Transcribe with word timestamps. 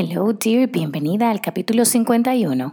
Hello, 0.00 0.32
dear. 0.32 0.68
Bienvenida 0.68 1.28
al 1.28 1.40
capítulo 1.40 1.84
51. 1.84 2.72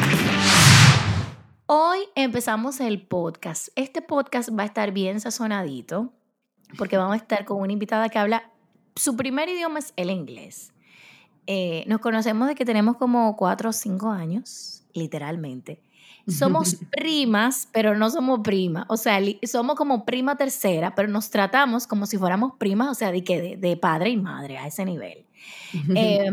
Hoy 1.73 1.99
empezamos 2.15 2.81
el 2.81 3.01
podcast. 3.01 3.69
Este 3.77 4.01
podcast 4.01 4.49
va 4.49 4.63
a 4.63 4.65
estar 4.65 4.91
bien 4.91 5.21
sazonadito 5.21 6.11
porque 6.77 6.97
vamos 6.97 7.13
a 7.13 7.15
estar 7.15 7.45
con 7.45 7.61
una 7.61 7.71
invitada 7.71 8.09
que 8.09 8.19
habla, 8.19 8.51
su 8.97 9.15
primer 9.15 9.47
idioma 9.47 9.79
es 9.79 9.93
el 9.95 10.09
inglés. 10.09 10.73
Eh, 11.47 11.85
nos 11.87 12.01
conocemos 12.01 12.49
de 12.49 12.55
que 12.55 12.65
tenemos 12.65 12.97
como 12.97 13.37
cuatro 13.37 13.69
o 13.69 13.71
cinco 13.71 14.09
años, 14.09 14.83
literalmente. 14.93 15.81
Somos 16.27 16.75
primas, 16.91 17.69
pero 17.71 17.97
no 17.97 18.09
somos 18.09 18.41
primas. 18.41 18.83
O 18.89 18.97
sea, 18.97 19.21
somos 19.43 19.77
como 19.77 20.03
prima 20.03 20.35
tercera, 20.35 20.93
pero 20.93 21.07
nos 21.07 21.29
tratamos 21.29 21.87
como 21.87 22.05
si 22.05 22.17
fuéramos 22.17 22.55
primas, 22.57 22.89
o 22.89 22.95
sea, 22.95 23.13
de, 23.13 23.23
que 23.23 23.55
de, 23.55 23.77
padre 23.77 24.09
y 24.09 24.17
madre 24.17 24.57
a 24.57 24.67
ese 24.67 24.83
nivel. 24.83 25.25
Eh, 25.95 26.31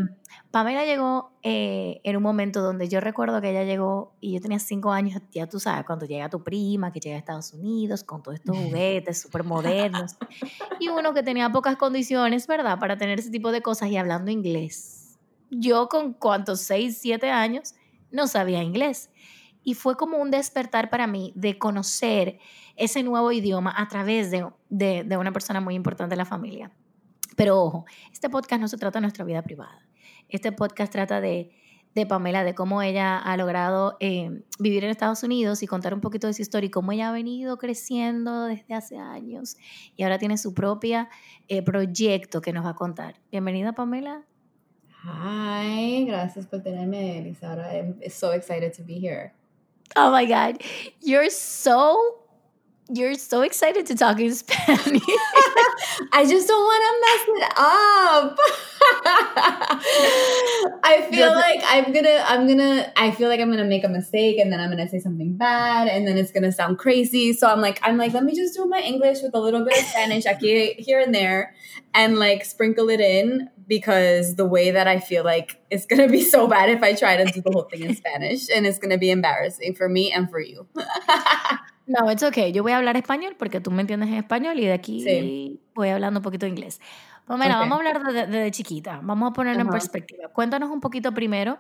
Pamela 0.51 0.87
llegó 0.87 1.33
eh, 1.43 2.01
en 2.05 2.17
un 2.17 2.23
momento 2.23 2.63
donde 2.63 2.89
yo 2.89 3.01
recuerdo 3.01 3.41
que 3.43 3.51
ella 3.51 3.65
llegó 3.65 4.15
y 4.19 4.33
yo 4.33 4.41
tenía 4.41 4.59
cinco 4.59 4.91
años, 4.91 5.21
ya 5.31 5.47
tú 5.47 5.61
sabes, 5.61 5.85
cuando 5.85 6.07
llega 6.07 6.31
tu 6.31 6.43
prima, 6.43 6.91
que 6.91 7.01
llega 7.01 7.17
a 7.17 7.19
Estados 7.19 7.53
Unidos 7.53 8.03
con 8.03 8.23
todos 8.23 8.39
estos 8.39 8.57
juguetes 8.57 9.21
súper 9.21 9.45
modernos, 9.45 10.17
y 10.81 10.89
uno 10.89 11.13
que 11.13 11.23
tenía 11.23 11.51
pocas 11.51 11.77
condiciones, 11.77 12.47
¿verdad?, 12.47 12.79
para 12.79 12.97
tener 12.97 13.19
ese 13.19 13.31
tipo 13.31 13.53
de 13.53 13.61
cosas 13.61 13.91
y 13.91 13.99
hablando 13.99 14.31
inglés. 14.31 15.19
Yo 15.51 15.89
con 15.89 16.15
cuántos, 16.15 16.61
seis, 16.61 16.97
siete 16.99 17.31
años, 17.31 17.75
no 18.11 18.27
sabía 18.27 18.63
inglés. 18.63 19.11
Y 19.65 19.75
fue 19.75 19.97
como 19.97 20.17
un 20.17 20.31
despertar 20.31 20.89
para 20.89 21.07
mí 21.07 21.33
de 21.35 21.59
conocer 21.59 22.39
ese 22.77 23.03
nuevo 23.03 23.33
idioma 23.33 23.75
a 23.77 23.87
través 23.89 24.31
de, 24.31 24.47
de, 24.71 25.05
de 25.05 25.17
una 25.19 25.33
persona 25.33 25.61
muy 25.61 25.75
importante 25.75 26.15
en 26.15 26.19
la 26.19 26.25
familia. 26.25 26.71
Pero 27.37 27.63
ojo, 27.63 27.85
este 28.13 28.31
podcast 28.31 28.63
no 28.63 28.69
se 28.69 28.79
trata 28.79 28.99
de 28.99 29.03
nuestra 29.03 29.25
vida 29.25 29.43
privada 29.43 29.88
este 30.29 30.53
podcast 30.53 30.93
trata 30.93 31.21
de, 31.21 31.51
Pamela, 32.09 32.45
de 32.45 32.55
cómo 32.55 32.81
ella 32.81 33.19
ha 33.19 33.37
logrado 33.37 33.97
eh, 33.99 34.43
vivir 34.61 34.85
en 34.85 34.91
Estados 34.91 35.25
Unidos 35.25 35.65
y 35.65 35.67
contar 35.67 35.95
un 35.95 36.01
poquito 36.01 36.29
de 36.29 36.35
su 36.35 36.43
historia 36.43 36.69
y 36.69 36.71
cómo 36.71 36.93
ella 36.93 37.09
ha 37.09 37.13
venido 37.13 37.59
creciendo 37.59 38.45
desde 38.45 38.73
hace 38.75 38.99
años 38.99 39.57
y 39.97 40.05
ahora 40.05 40.19
tiene 40.19 40.39
su 40.39 40.55
propio 40.55 41.09
eh, 41.49 41.63
proyecto 41.63 42.41
que 42.41 42.53
nos 42.53 42.65
va 42.65 42.71
a 42.71 42.75
contar. 42.77 43.17
Bienvenida, 43.33 43.73
Pamela. 43.73 44.25
Hi, 45.03 46.05
gracias 46.05 46.47
por 46.47 46.63
tenerme, 46.63 47.19
Elisa. 47.19 47.57
I'm 47.73 47.99
so 48.09 48.33
excited 48.33 48.73
to 48.75 48.85
be 48.85 49.01
here. 49.01 49.33
Oh 49.97 50.11
my 50.11 50.27
God, 50.27 50.61
you're 51.01 51.31
so 51.31 52.29
you're 52.91 53.15
so 53.15 53.43
excited 53.43 53.87
to 53.87 53.95
talk 53.95 54.19
in 54.21 54.35
Spanish. 54.35 55.03
I 56.13 56.25
just 56.27 56.49
don't 56.49 56.65
want 56.65 56.83
to 56.85 56.93
mess 57.05 57.25
it 57.29 57.53
up. 57.57 58.39
I 60.83 61.07
feel 61.11 61.33
like 61.33 61.61
I'm 61.67 61.93
gonna, 61.93 62.25
I'm 62.27 62.47
gonna, 62.47 62.93
I 62.97 63.11
feel 63.11 63.29
like 63.29 63.41
I'm 63.41 63.51
gonna 63.51 63.65
make 63.65 63.85
a 63.85 63.89
mistake 63.89 64.39
and 64.39 64.53
then 64.53 64.61
I'm 64.61 64.71
gonna 64.71 64.89
say 64.89 64.99
something 64.99 65.37
bad 65.37 65.89
and 65.89 66.07
then 66.07 66.17
it's 66.17 66.31
gonna 66.31 66.53
sound 66.53 66.79
crazy. 66.79 67.33
So 67.33 67.49
I'm 67.49 67.61
like, 67.61 67.79
I'm 67.83 67.97
like, 67.97 68.13
let 68.13 68.25
me 68.25 68.35
just 68.35 68.55
do 68.55 68.65
my 68.67 68.81
English 68.81 69.19
with 69.23 69.35
a 69.35 69.41
little 69.41 69.65
bit 69.65 69.79
of 69.79 69.85
Spanish 69.87 70.25
aquí, 70.27 70.75
here 70.79 71.01
and 71.01 71.15
there 71.15 71.55
and 71.95 72.19
like 72.19 72.45
sprinkle 72.45 72.89
it 72.91 73.01
in 73.01 73.49
because 73.67 74.37
the 74.37 74.47
way 74.47 74.71
that 74.71 74.87
I 74.87 75.01
feel 75.01 75.25
like 75.25 75.61
it's 75.71 75.87
gonna 75.87 76.09
be 76.09 76.23
so 76.23 76.47
bad 76.47 76.71
if 76.71 76.83
I 76.83 76.95
try 76.95 77.17
to 77.17 77.25
do 77.31 77.41
the 77.43 77.51
whole 77.53 77.65
thing 77.65 77.83
in 77.83 77.95
Spanish 78.03 78.49
and 78.55 78.67
it's 78.67 78.79
gonna 78.79 78.99
be 78.99 79.11
embarrassing 79.11 79.75
for 79.75 79.89
me 79.89 80.13
and 80.13 80.31
for 80.31 80.41
you. 80.41 80.67
No, 81.89 82.11
it's 82.11 82.23
okay. 82.23 82.53
Yo 82.53 82.63
voy 82.63 82.73
a 82.73 82.77
hablar 82.77 82.99
español 82.99 83.35
porque 83.39 83.63
tú 83.63 83.71
me 83.71 83.81
entiendes 83.81 84.11
en 84.11 84.17
español 84.17 84.59
y 84.59 84.67
de 84.67 84.75
aquí 84.75 85.59
voy 85.75 85.89
hablando 85.89 86.21
un 86.21 86.23
poquito 86.23 86.45
de 86.45 86.51
inglés. 86.51 86.81
Pues 87.29 87.39
mira, 87.39 87.59
vamos 87.59 87.73
a 87.73 87.77
hablar 87.77 88.03
desde 88.03 88.27
de, 88.27 88.51
chiquita. 88.51 89.01
Vamos 89.03 89.31
a 89.31 89.33
ponerlo 89.35 89.61
en 89.61 89.69
perspectiva. 89.69 90.29
Cuéntanos 90.29 90.71
un 90.71 90.81
poquito 90.81 91.13
primero 91.13 91.59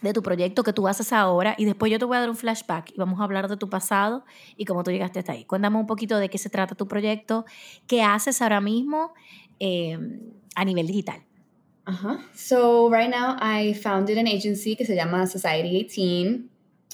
de 0.00 0.14
tu 0.14 0.22
proyecto 0.22 0.62
que 0.62 0.72
tú 0.72 0.88
haces 0.88 1.12
ahora 1.12 1.54
y 1.58 1.66
después 1.66 1.92
yo 1.92 1.98
te 1.98 2.06
voy 2.06 2.16
a 2.16 2.20
dar 2.20 2.30
un 2.30 2.36
flashback 2.36 2.90
y 2.90 2.96
vamos 2.96 3.20
a 3.20 3.24
hablar 3.24 3.48
de 3.48 3.58
tu 3.58 3.68
pasado 3.68 4.24
y 4.56 4.64
cómo 4.64 4.82
tú 4.82 4.90
llegaste 4.90 5.18
hasta 5.18 5.32
ahí. 5.32 5.44
Cuéntame 5.44 5.76
un 5.76 5.86
poquito 5.86 6.16
de 6.16 6.30
qué 6.30 6.38
se 6.38 6.48
trata 6.48 6.74
tu 6.74 6.88
proyecto, 6.88 7.44
qué 7.86 8.02
haces 8.02 8.40
ahora 8.40 8.62
mismo 8.62 9.12
eh, 9.60 9.98
a 10.54 10.64
nivel 10.64 10.86
digital. 10.86 11.22
Ajá. 11.84 12.18
So 12.34 12.90
right 12.90 13.10
now 13.10 13.36
I 13.42 13.74
founded 13.74 14.16
an 14.16 14.26
agency 14.26 14.74
que 14.74 14.86
se 14.86 14.96
llama 14.96 15.26
Society 15.26 15.68
18 15.68 16.48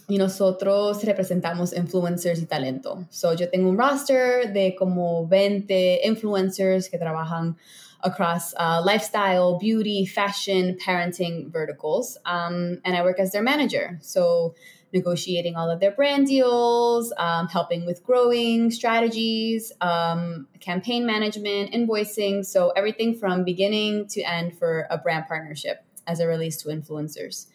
y 0.09 0.19
nosotros 0.19 1.05
representamos 1.05 1.73
influencers 1.73 2.41
y 2.43 2.47
talento. 2.47 3.07
So, 3.11 3.35
yo 3.35 3.49
tengo 3.49 3.71
un 3.71 3.79
roster 3.79 4.53
de 4.53 4.75
como 4.77 5.29
20 5.29 6.01
influencers 6.05 6.91
que 6.91 6.99
trabajan 6.99 7.57
across 8.03 8.55
uh, 8.55 8.83
lifestyle, 8.85 9.59
beauty, 9.59 10.07
fashion, 10.07 10.77
parenting 10.77 11.51
verticals. 11.51 12.19
Um, 12.25 12.81
and 12.85 12.97
I 12.97 13.03
work 13.03 13.19
as 13.19 13.33
their 13.33 13.43
manager. 13.43 13.99
So, 14.03 14.55
negotiating 14.93 15.55
all 15.55 15.71
of 15.71 15.79
their 15.79 15.93
brand 15.93 16.27
deals, 16.27 17.13
um, 17.17 17.47
helping 17.47 17.87
with 17.87 18.03
growing 18.03 18.73
strategies, 18.73 19.71
um, 19.81 20.49
campaign 20.59 21.07
management, 21.07 21.73
invoicing. 21.73 22.45
So, 22.45 22.71
everything 22.71 23.15
from 23.15 23.45
beginning 23.45 24.09
to 24.09 24.23
end 24.23 24.59
for 24.59 24.87
a 24.91 24.99
brand 24.99 25.27
partnership 25.29 25.85
as 26.07 26.19
it 26.21 26.25
relates 26.25 26.57
to 26.63 26.69
influencers. 26.69 27.47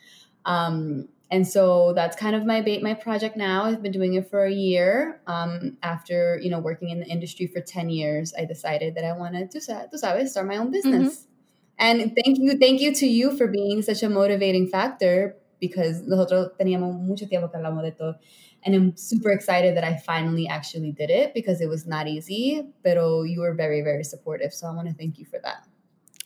Um, 0.45 1.09
and 1.31 1.47
so 1.47 1.93
that's 1.93 2.15
kind 2.15 2.35
of 2.35 2.45
my 2.45 2.61
my 2.81 2.93
project 2.93 3.35
now. 3.35 3.65
I've 3.65 3.81
been 3.81 3.91
doing 3.91 4.13
it 4.13 4.29
for 4.29 4.45
a 4.45 4.51
year. 4.51 5.21
Um, 5.25 5.77
after 5.81 6.39
you 6.41 6.49
know 6.49 6.59
working 6.59 6.89
in 6.89 6.99
the 6.99 7.07
industry 7.07 7.47
for 7.47 7.61
ten 7.61 7.89
years, 7.89 8.33
I 8.37 8.45
decided 8.45 8.95
that 8.95 9.03
I 9.03 9.13
wanted 9.13 9.51
to, 9.51 9.59
to 9.59 9.97
sabes, 9.97 10.29
start 10.29 10.47
my 10.47 10.57
own 10.57 10.71
business. 10.71 11.07
Mm-hmm. 11.07 11.31
And 11.77 12.15
thank 12.15 12.37
you, 12.39 12.57
thank 12.57 12.79
you 12.79 12.93
to 12.95 13.05
you 13.05 13.35
for 13.35 13.47
being 13.47 13.81
such 13.81 14.01
a 14.01 14.09
motivating 14.09 14.67
factor 14.67 15.35
because 15.59 16.01
nosotros 16.03 16.51
teníamos 16.59 16.97
mucho 16.99 17.27
tiempo 17.27 17.49
que 17.49 17.59
hablamos 17.59 17.83
de 17.83 17.91
todo. 17.91 18.15
And 18.63 18.73
I'm 18.73 18.97
super 18.97 19.31
excited 19.31 19.75
that 19.77 19.83
I 19.83 19.97
finally 19.97 20.47
actually 20.47 20.91
did 20.91 21.09
it 21.09 21.33
because 21.33 21.61
it 21.61 21.67
was 21.67 21.85
not 21.85 22.07
easy, 22.07 22.65
pero 22.83 23.23
you 23.23 23.41
were 23.41 23.53
very, 23.53 23.81
very 23.81 24.03
supportive. 24.03 24.53
So 24.53 24.67
I 24.67 24.71
want 24.71 24.87
to 24.87 24.93
thank 24.93 25.19
you 25.19 25.25
for 25.25 25.39
that. 25.43 25.67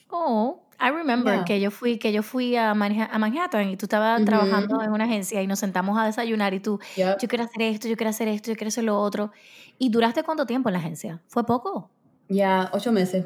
Oh, 0.10 0.62
I 0.80 0.92
remember 0.92 1.44
que 1.44 1.60
yo 1.60 1.72
fui 1.72 1.98
que 1.98 2.12
yo 2.12 2.24
fui 2.24 2.56
a, 2.56 2.74
Manhattan 2.74 3.70
y 3.70 3.78
tú 3.78 3.86
estabas 3.86 4.24
trabajando 4.24 4.82
en 4.82 4.92
una 4.92 5.04
agencia 5.04 5.42
y 5.42 5.48
nos 5.48 5.60
sentamos 5.60 6.00
a 6.00 6.06
desayunar 6.06 6.54
y 6.54 6.60
tú, 6.62 6.80
yo 6.96 7.28
quiero 7.28 7.44
hacer 7.44 7.62
esto, 7.62 7.88
yo 7.88 7.98
quiero 7.98 8.10
hacer 8.10 8.28
esto, 8.30 8.50
yo 8.50 8.56
quiero 8.56 8.70
hacer 8.70 8.86
lo 8.86 9.00
otro. 9.00 9.32
¿Y 9.78 9.90
duraste 9.90 10.24
cuánto 10.24 10.46
tiempo 10.46 10.70
en 10.70 10.74
la 10.74 10.80
agencia? 10.80 11.22
¿Fue 11.28 11.46
poco? 11.46 11.90
Ya, 12.30 12.70
ocho 12.74 12.92
meses. 12.92 13.26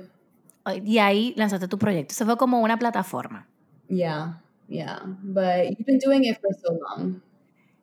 Y 0.84 0.98
ahí 0.98 1.34
lanzaste 1.38 1.68
tu 1.68 1.78
proyecto. 1.78 2.14
Se 2.14 2.26
fue 2.26 2.38
como 2.38 2.62
una 2.62 2.78
plataforma. 2.78 3.48
Yeah, 3.88 4.42
yeah. 4.68 5.02
But 5.06 5.78
you've 5.78 5.86
been 5.86 6.00
doing 6.00 6.24
it 6.24 6.40
for 6.40 6.54
so 6.56 6.74
long. 6.74 7.22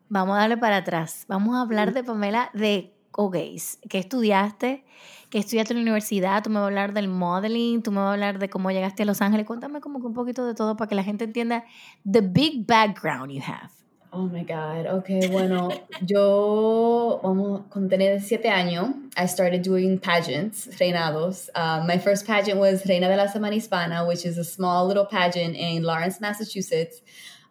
Vamos 0.08 0.36
a 0.36 0.40
darle 0.40 0.56
para 0.56 0.78
atrás. 0.78 1.26
Vamos 1.28 1.56
a 1.56 1.60
hablar 1.60 1.92
de 1.92 2.02
Pamela 2.02 2.50
de 2.54 2.92
O'Gays, 3.12 3.78
que 3.88 3.98
estudiaste 3.98 4.84
que 5.30 5.38
estudiaste 5.38 5.72
en 5.72 5.78
la 5.78 5.82
universidad, 5.82 6.42
tú 6.42 6.50
me 6.50 6.56
vas 6.56 6.64
a 6.64 6.66
hablar 6.66 6.92
del 6.92 7.08
modeling, 7.08 7.82
tú 7.82 7.92
me 7.92 7.98
vas 7.98 8.08
a 8.08 8.12
hablar 8.12 8.38
de 8.38 8.50
cómo 8.50 8.70
llegaste 8.70 9.04
a 9.04 9.06
Los 9.06 9.22
Ángeles. 9.22 9.46
Cuéntame 9.46 9.80
como 9.80 10.00
que 10.00 10.06
un 10.06 10.14
poquito 10.14 10.44
de 10.44 10.54
todo 10.54 10.76
para 10.76 10.88
que 10.88 10.94
la 10.96 11.04
gente 11.04 11.24
entienda 11.24 11.64
the 12.10 12.20
big 12.20 12.66
background 12.66 13.30
you 13.30 13.40
have. 13.40 13.70
Oh 14.12 14.26
my 14.26 14.42
God. 14.42 14.86
Okay, 14.98 15.28
bueno, 15.28 15.70
yo, 16.04 17.20
vamos, 17.22 17.62
cuando 17.70 17.88
tenía 17.88 18.10
17 18.10 18.48
años, 18.48 18.88
I 19.16 19.26
started 19.26 19.62
doing 19.62 20.00
pageants, 20.00 20.68
reinados. 20.80 21.48
Um, 21.54 21.86
my 21.86 21.96
first 21.96 22.26
pageant 22.26 22.58
was 22.58 22.84
Reina 22.86 23.08
de 23.08 23.16
la 23.16 23.28
Semana 23.28 23.54
Hispana, 23.54 24.08
which 24.08 24.26
is 24.26 24.36
a 24.36 24.42
small 24.42 24.88
little 24.88 25.06
pageant 25.06 25.54
in 25.54 25.84
Lawrence, 25.84 26.20
Massachusetts. 26.20 27.02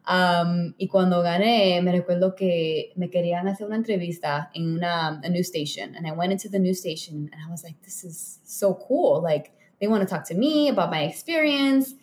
Um, 0.09 0.73
y 0.79 0.87
cuando 0.87 1.21
gané, 1.21 1.79
me 1.83 1.91
recuerdo 1.91 2.35
que 2.35 2.91
me 2.95 3.11
querían 3.11 3.47
hacer 3.47 3.67
una 3.67 3.75
entrevista 3.75 4.49
en 4.55 4.73
una 4.73 5.21
a 5.23 5.29
news 5.29 5.47
station. 5.47 5.95
And 5.95 6.07
I 6.07 6.13
went 6.13 6.31
into 6.31 6.49
the 6.49 6.57
news 6.57 6.79
station 6.79 7.29
and 7.31 7.41
I 7.47 7.51
was 7.51 7.63
like, 7.63 7.79
this 7.83 8.03
is 8.03 8.39
so 8.43 8.73
cool. 8.87 9.21
Like, 9.21 9.51
they 9.79 9.87
want 9.87 10.01
to 10.01 10.09
talk 10.09 10.27
to 10.29 10.33
me 10.33 10.67
about 10.67 10.89
my 10.89 11.03
experience. 11.03 11.93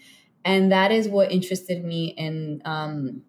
And 0.44 0.70
that 0.70 0.92
is 0.92 1.08
what 1.08 1.32
interested 1.32 1.84
me 1.84 2.14
in 2.16 2.62
um, 2.64 3.22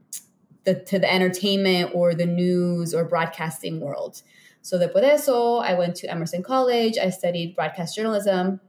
the, 0.63 0.75
to 0.75 1.00
the 1.00 1.12
entertainment 1.12 1.95
or 1.95 2.13
the 2.13 2.27
news 2.27 2.94
or 2.94 3.03
broadcasting 3.03 3.80
world. 3.80 4.21
So 4.62 4.77
después 4.77 5.01
de 5.01 5.13
eso, 5.13 5.57
I 5.57 5.73
went 5.73 5.95
to 5.95 6.12
Emerson 6.12 6.44
College. 6.44 7.00
I 7.00 7.09
studied 7.09 7.56
broadcast 7.56 7.95
journalism. 7.95 8.59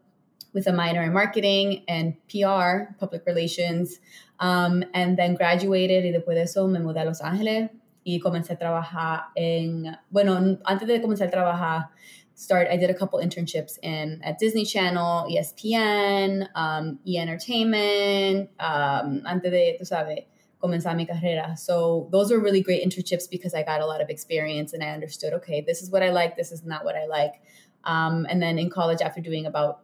With 0.53 0.67
a 0.67 0.73
minor 0.73 1.03
in 1.03 1.13
marketing 1.13 1.85
and 1.89 2.15
PR, 2.29 2.95
public 2.99 3.25
relations. 3.27 3.99
Um, 4.41 4.85
and 4.95 5.17
then 5.19 5.35
graduated 5.35 6.05
y 6.05 6.13
después 6.13 6.37
de 6.37 6.43
eso 6.43 6.67
me 6.69 6.79
mudé 6.79 7.01
a 7.01 7.05
Los 7.05 7.21
Ángeles 7.21 7.71
y 8.05 8.21
comencé 8.21 8.53
a 8.53 8.59
trabajar 8.59 9.25
en, 9.37 9.97
bueno, 10.11 10.59
antes 10.65 10.89
de 10.89 11.01
comenzar 11.01 11.29
a 11.29 11.31
trabajar, 11.31 11.89
start, 12.35 12.69
I 12.71 12.77
did 12.77 12.89
a 12.89 12.95
couple 12.95 13.19
internships 13.19 13.79
in 13.83 14.21
at 14.23 14.39
Disney 14.39 14.65
Channel, 14.65 15.27
ESPN, 15.29 16.49
um, 16.55 17.01
E 17.05 17.19
Entertainment, 17.19 18.49
um, 18.61 19.23
antes 19.27 19.51
de, 19.51 19.77
tú 19.79 19.85
sabes, 19.85 20.25
comenzar 20.63 20.97
mi 20.97 21.05
carrera. 21.05 21.57
So 21.57 22.09
those 22.13 22.31
were 22.31 22.39
really 22.39 22.63
great 22.63 22.85
internships 22.85 23.29
because 23.29 23.55
I 23.55 23.65
got 23.65 23.81
a 23.81 23.87
lot 23.87 24.01
of 24.01 24.09
experience 24.09 24.73
and 24.73 24.83
I 24.83 24.91
understood, 24.91 25.33
okay, 25.35 25.61
this 25.61 25.83
is 25.83 25.91
what 25.91 26.03
I 26.03 26.11
like, 26.11 26.37
this 26.37 26.53
is 26.53 26.65
not 26.65 26.85
what 26.85 26.97
I 26.97 27.07
like. 27.07 27.35
Um, 27.85 28.27
and 28.29 28.41
then 28.41 28.59
in 28.59 28.71
college, 28.71 29.01
after 29.01 29.21
doing 29.21 29.47
about 29.47 29.81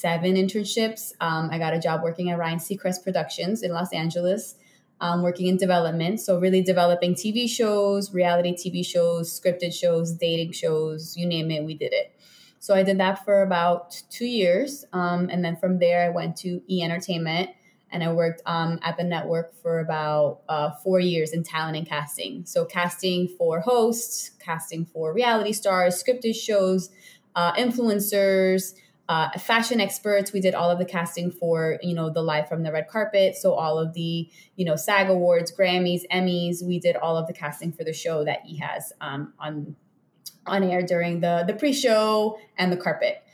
seven 0.00 0.34
internships, 0.34 1.12
um, 1.20 1.50
I 1.52 1.58
got 1.58 1.74
a 1.74 1.78
job 1.78 2.02
working 2.02 2.30
at 2.30 2.38
Ryan 2.38 2.58
Seacrest 2.58 3.04
Productions 3.04 3.62
in 3.62 3.72
Los 3.72 3.92
Angeles, 3.92 4.56
um, 5.00 5.22
working 5.22 5.46
in 5.46 5.56
development. 5.56 6.20
So 6.20 6.38
really 6.38 6.62
developing 6.62 7.14
TV 7.14 7.48
shows, 7.48 8.12
reality 8.12 8.54
TV 8.54 8.84
shows, 8.84 9.38
scripted 9.38 9.74
shows, 9.74 10.12
dating 10.12 10.52
shows, 10.52 11.16
you 11.16 11.26
name 11.26 11.50
it, 11.50 11.64
we 11.64 11.74
did 11.74 11.92
it. 11.92 12.14
So 12.58 12.74
I 12.74 12.82
did 12.82 12.98
that 12.98 13.24
for 13.24 13.42
about 13.42 14.02
two 14.10 14.26
years. 14.26 14.84
Um, 14.92 15.28
and 15.30 15.44
then 15.44 15.56
from 15.56 15.78
there, 15.78 16.04
I 16.04 16.08
went 16.10 16.36
to 16.38 16.62
E 16.70 16.82
Entertainment 16.82 17.50
and 17.90 18.04
I 18.04 18.12
worked 18.12 18.42
um, 18.46 18.78
at 18.82 18.96
the 18.96 19.04
network 19.04 19.54
for 19.62 19.80
about 19.80 20.40
uh, 20.48 20.70
four 20.82 21.00
years 21.00 21.32
in 21.32 21.42
talent 21.42 21.76
and 21.76 21.86
casting. 21.86 22.44
So 22.46 22.64
casting 22.64 23.28
for 23.28 23.60
hosts, 23.60 24.30
casting 24.38 24.84
for 24.86 25.12
reality 25.12 25.52
stars, 25.52 26.02
scripted 26.02 26.34
shows, 26.34 26.90
uh, 27.34 27.52
influencers, 27.54 28.74
uh, 29.10 29.28
fashion 29.40 29.80
experts. 29.80 30.32
We 30.32 30.40
did 30.40 30.54
all 30.54 30.70
of 30.70 30.78
the 30.78 30.84
casting 30.84 31.32
for 31.32 31.80
you 31.82 31.96
know 31.96 32.10
the 32.10 32.22
live 32.22 32.48
from 32.48 32.62
the 32.62 32.70
red 32.70 32.86
carpet. 32.86 33.34
So 33.34 33.54
all 33.54 33.76
of 33.76 33.92
the 33.92 34.30
you 34.54 34.64
know 34.64 34.76
SAG 34.76 35.10
awards, 35.10 35.52
Grammys, 35.52 36.02
Emmys. 36.12 36.62
We 36.62 36.78
did 36.78 36.94
all 36.94 37.16
of 37.16 37.26
the 37.26 37.32
casting 37.32 37.72
for 37.72 37.82
the 37.82 37.92
show 37.92 38.24
that 38.24 38.42
he 38.44 38.58
has 38.58 38.92
um, 39.00 39.34
on 39.40 39.74
on 40.46 40.62
air 40.62 40.82
during 40.82 41.18
the 41.18 41.42
the 41.44 41.54
pre-show 41.54 42.38
and 42.56 42.72
the 42.72 42.76
carpet. 42.76 43.24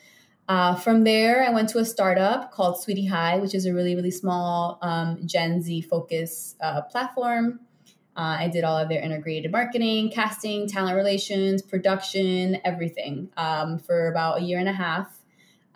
Uh, 0.49 0.76
from 0.76 1.05
there, 1.05 1.44
I 1.44 1.50
went 1.50 1.69
to 1.70 1.78
a 1.78 1.84
startup 1.84 2.52
called 2.52 2.81
Sweety 2.81 3.05
High, 3.05 3.37
which 3.37 3.55
is 3.55 3.67
a 3.67 3.75
really, 3.75 3.94
really 3.94 4.12
small 4.12 4.78
um, 4.81 5.26
Gen 5.26 5.61
Z 5.61 5.82
focus 5.82 6.56
uh, 6.62 6.82
platform. 6.82 7.61
Uh, 8.17 8.37
I 8.38 8.49
did 8.49 8.64
all 8.64 8.78
of 8.78 8.88
their 8.88 9.02
integrated 9.02 9.52
marketing, 9.52 10.11
casting, 10.11 10.69
talent 10.69 10.96
relations, 10.96 11.61
production, 11.61 12.58
everything 12.64 13.28
um, 13.37 13.78
for 13.78 14.08
about 14.08 14.38
a 14.38 14.40
year 14.40 14.58
and 14.58 14.70
a 14.70 14.73
half. 14.73 15.25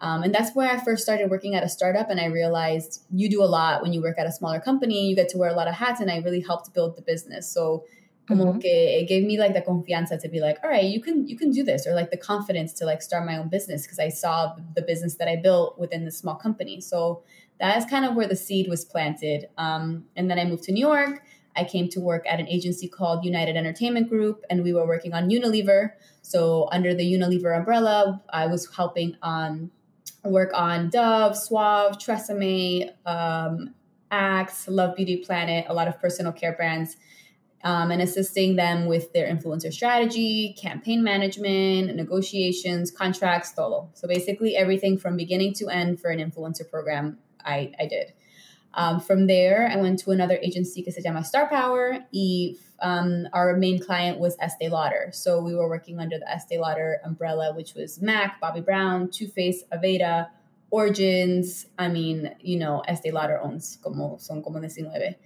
Um, 0.00 0.22
and 0.22 0.34
that's 0.34 0.54
where 0.54 0.70
I 0.70 0.82
first 0.82 1.02
started 1.02 1.30
working 1.30 1.54
at 1.54 1.62
a 1.62 1.68
startup. 1.68 2.08
And 2.08 2.18
I 2.20 2.26
realized 2.26 3.02
you 3.10 3.28
do 3.28 3.42
a 3.42 3.46
lot 3.46 3.82
when 3.82 3.92
you 3.92 4.00
work 4.00 4.18
at 4.18 4.26
a 4.26 4.32
smaller 4.32 4.60
company. 4.60 5.08
You 5.08 5.14
get 5.14 5.28
to 5.30 5.38
wear 5.38 5.50
a 5.50 5.54
lot 5.54 5.68
of 5.68 5.74
hats, 5.74 6.00
and 6.00 6.10
I 6.10 6.18
really 6.18 6.40
helped 6.40 6.72
build 6.72 6.96
the 6.96 7.02
business. 7.02 7.50
So 7.52 7.84
como 8.30 8.44
mm-hmm. 8.44 8.60
que 8.60 8.70
it 8.70 9.08
gave 9.08 9.24
me 9.24 9.38
like 9.38 9.54
the 9.54 9.60
confianza 9.60 10.20
to 10.20 10.28
be 10.28 10.40
like 10.40 10.58
all 10.62 10.70
right 10.70 10.84
you 10.84 11.00
can 11.00 11.26
you 11.26 11.36
can 11.36 11.50
do 11.50 11.64
this 11.64 11.86
or 11.86 11.94
like 11.94 12.10
the 12.10 12.16
confidence 12.16 12.72
to 12.72 12.84
like 12.84 13.02
start 13.02 13.26
my 13.26 13.36
own 13.36 13.48
business 13.48 13.82
because 13.82 13.98
i 13.98 14.08
saw 14.08 14.54
the 14.76 14.82
business 14.82 15.16
that 15.16 15.28
i 15.28 15.36
built 15.36 15.78
within 15.78 16.04
the 16.04 16.12
small 16.12 16.36
company 16.36 16.80
so 16.80 17.22
that 17.58 17.76
is 17.76 17.84
kind 17.84 18.04
of 18.04 18.14
where 18.14 18.28
the 18.28 18.36
seed 18.36 18.68
was 18.68 18.84
planted 18.84 19.48
um, 19.58 20.04
and 20.16 20.30
then 20.30 20.38
i 20.38 20.44
moved 20.44 20.62
to 20.62 20.72
new 20.72 20.86
york 20.86 21.22
i 21.56 21.64
came 21.64 21.88
to 21.88 22.00
work 22.00 22.24
at 22.28 22.38
an 22.38 22.46
agency 22.46 22.88
called 22.88 23.24
united 23.24 23.56
entertainment 23.56 24.08
group 24.08 24.44
and 24.48 24.62
we 24.62 24.72
were 24.72 24.86
working 24.86 25.12
on 25.12 25.28
unilever 25.28 25.90
so 26.22 26.68
under 26.70 26.94
the 26.94 27.12
unilever 27.12 27.56
umbrella 27.56 28.22
i 28.32 28.46
was 28.46 28.68
helping 28.76 29.16
on 29.22 29.70
work 30.24 30.50
on 30.54 30.90
dove 30.90 31.36
suave 31.36 31.96
tresemme 31.98 32.90
um, 33.06 33.74
axe 34.10 34.68
love 34.68 34.94
beauty 34.94 35.16
planet 35.16 35.64
a 35.68 35.74
lot 35.74 35.88
of 35.88 35.98
personal 36.00 36.32
care 36.32 36.52
brands 36.52 36.96
um, 37.62 37.90
and 37.90 38.00
assisting 38.00 38.56
them 38.56 38.86
with 38.86 39.12
their 39.12 39.26
influencer 39.32 39.72
strategy, 39.72 40.56
campaign 40.58 41.02
management, 41.04 41.94
negotiations, 41.94 42.90
contracts, 42.90 43.52
todo. 43.52 43.90
So 43.94 44.08
basically, 44.08 44.56
everything 44.56 44.96
from 44.98 45.16
beginning 45.16 45.54
to 45.54 45.68
end 45.68 46.00
for 46.00 46.10
an 46.10 46.18
influencer 46.18 46.68
program, 46.70 47.18
I, 47.44 47.72
I 47.78 47.86
did. 47.86 48.12
Um, 48.74 49.00
from 49.00 49.26
there, 49.26 49.68
I 49.72 49.76
went 49.76 49.98
to 50.00 50.10
another 50.10 50.38
agency 50.40 50.82
que 50.82 50.92
se 50.92 51.02
llama 51.02 51.20
Starpower. 51.20 52.04
Y 52.12 52.54
um, 52.80 53.28
our 53.32 53.56
main 53.56 53.78
client 53.78 54.18
was 54.18 54.36
Estee 54.40 54.68
Lauder. 54.68 55.10
So 55.12 55.40
we 55.40 55.54
were 55.54 55.68
working 55.68 55.98
under 55.98 56.18
the 56.18 56.30
Estee 56.30 56.58
Lauder 56.58 57.00
umbrella, 57.04 57.52
which 57.54 57.74
was 57.74 58.00
MAC, 58.00 58.40
Bobbi 58.40 58.64
Brown, 58.64 59.10
Too 59.10 59.28
Faced, 59.28 59.68
Aveda, 59.70 60.28
Origins. 60.70 61.66
I 61.78 61.88
mean, 61.88 62.34
you 62.40 62.58
know, 62.58 62.82
Estee 62.86 63.10
Lauder 63.10 63.40
owns 63.40 63.78
como, 63.82 64.16
son 64.18 64.42
como 64.42 64.60
19 64.60 65.16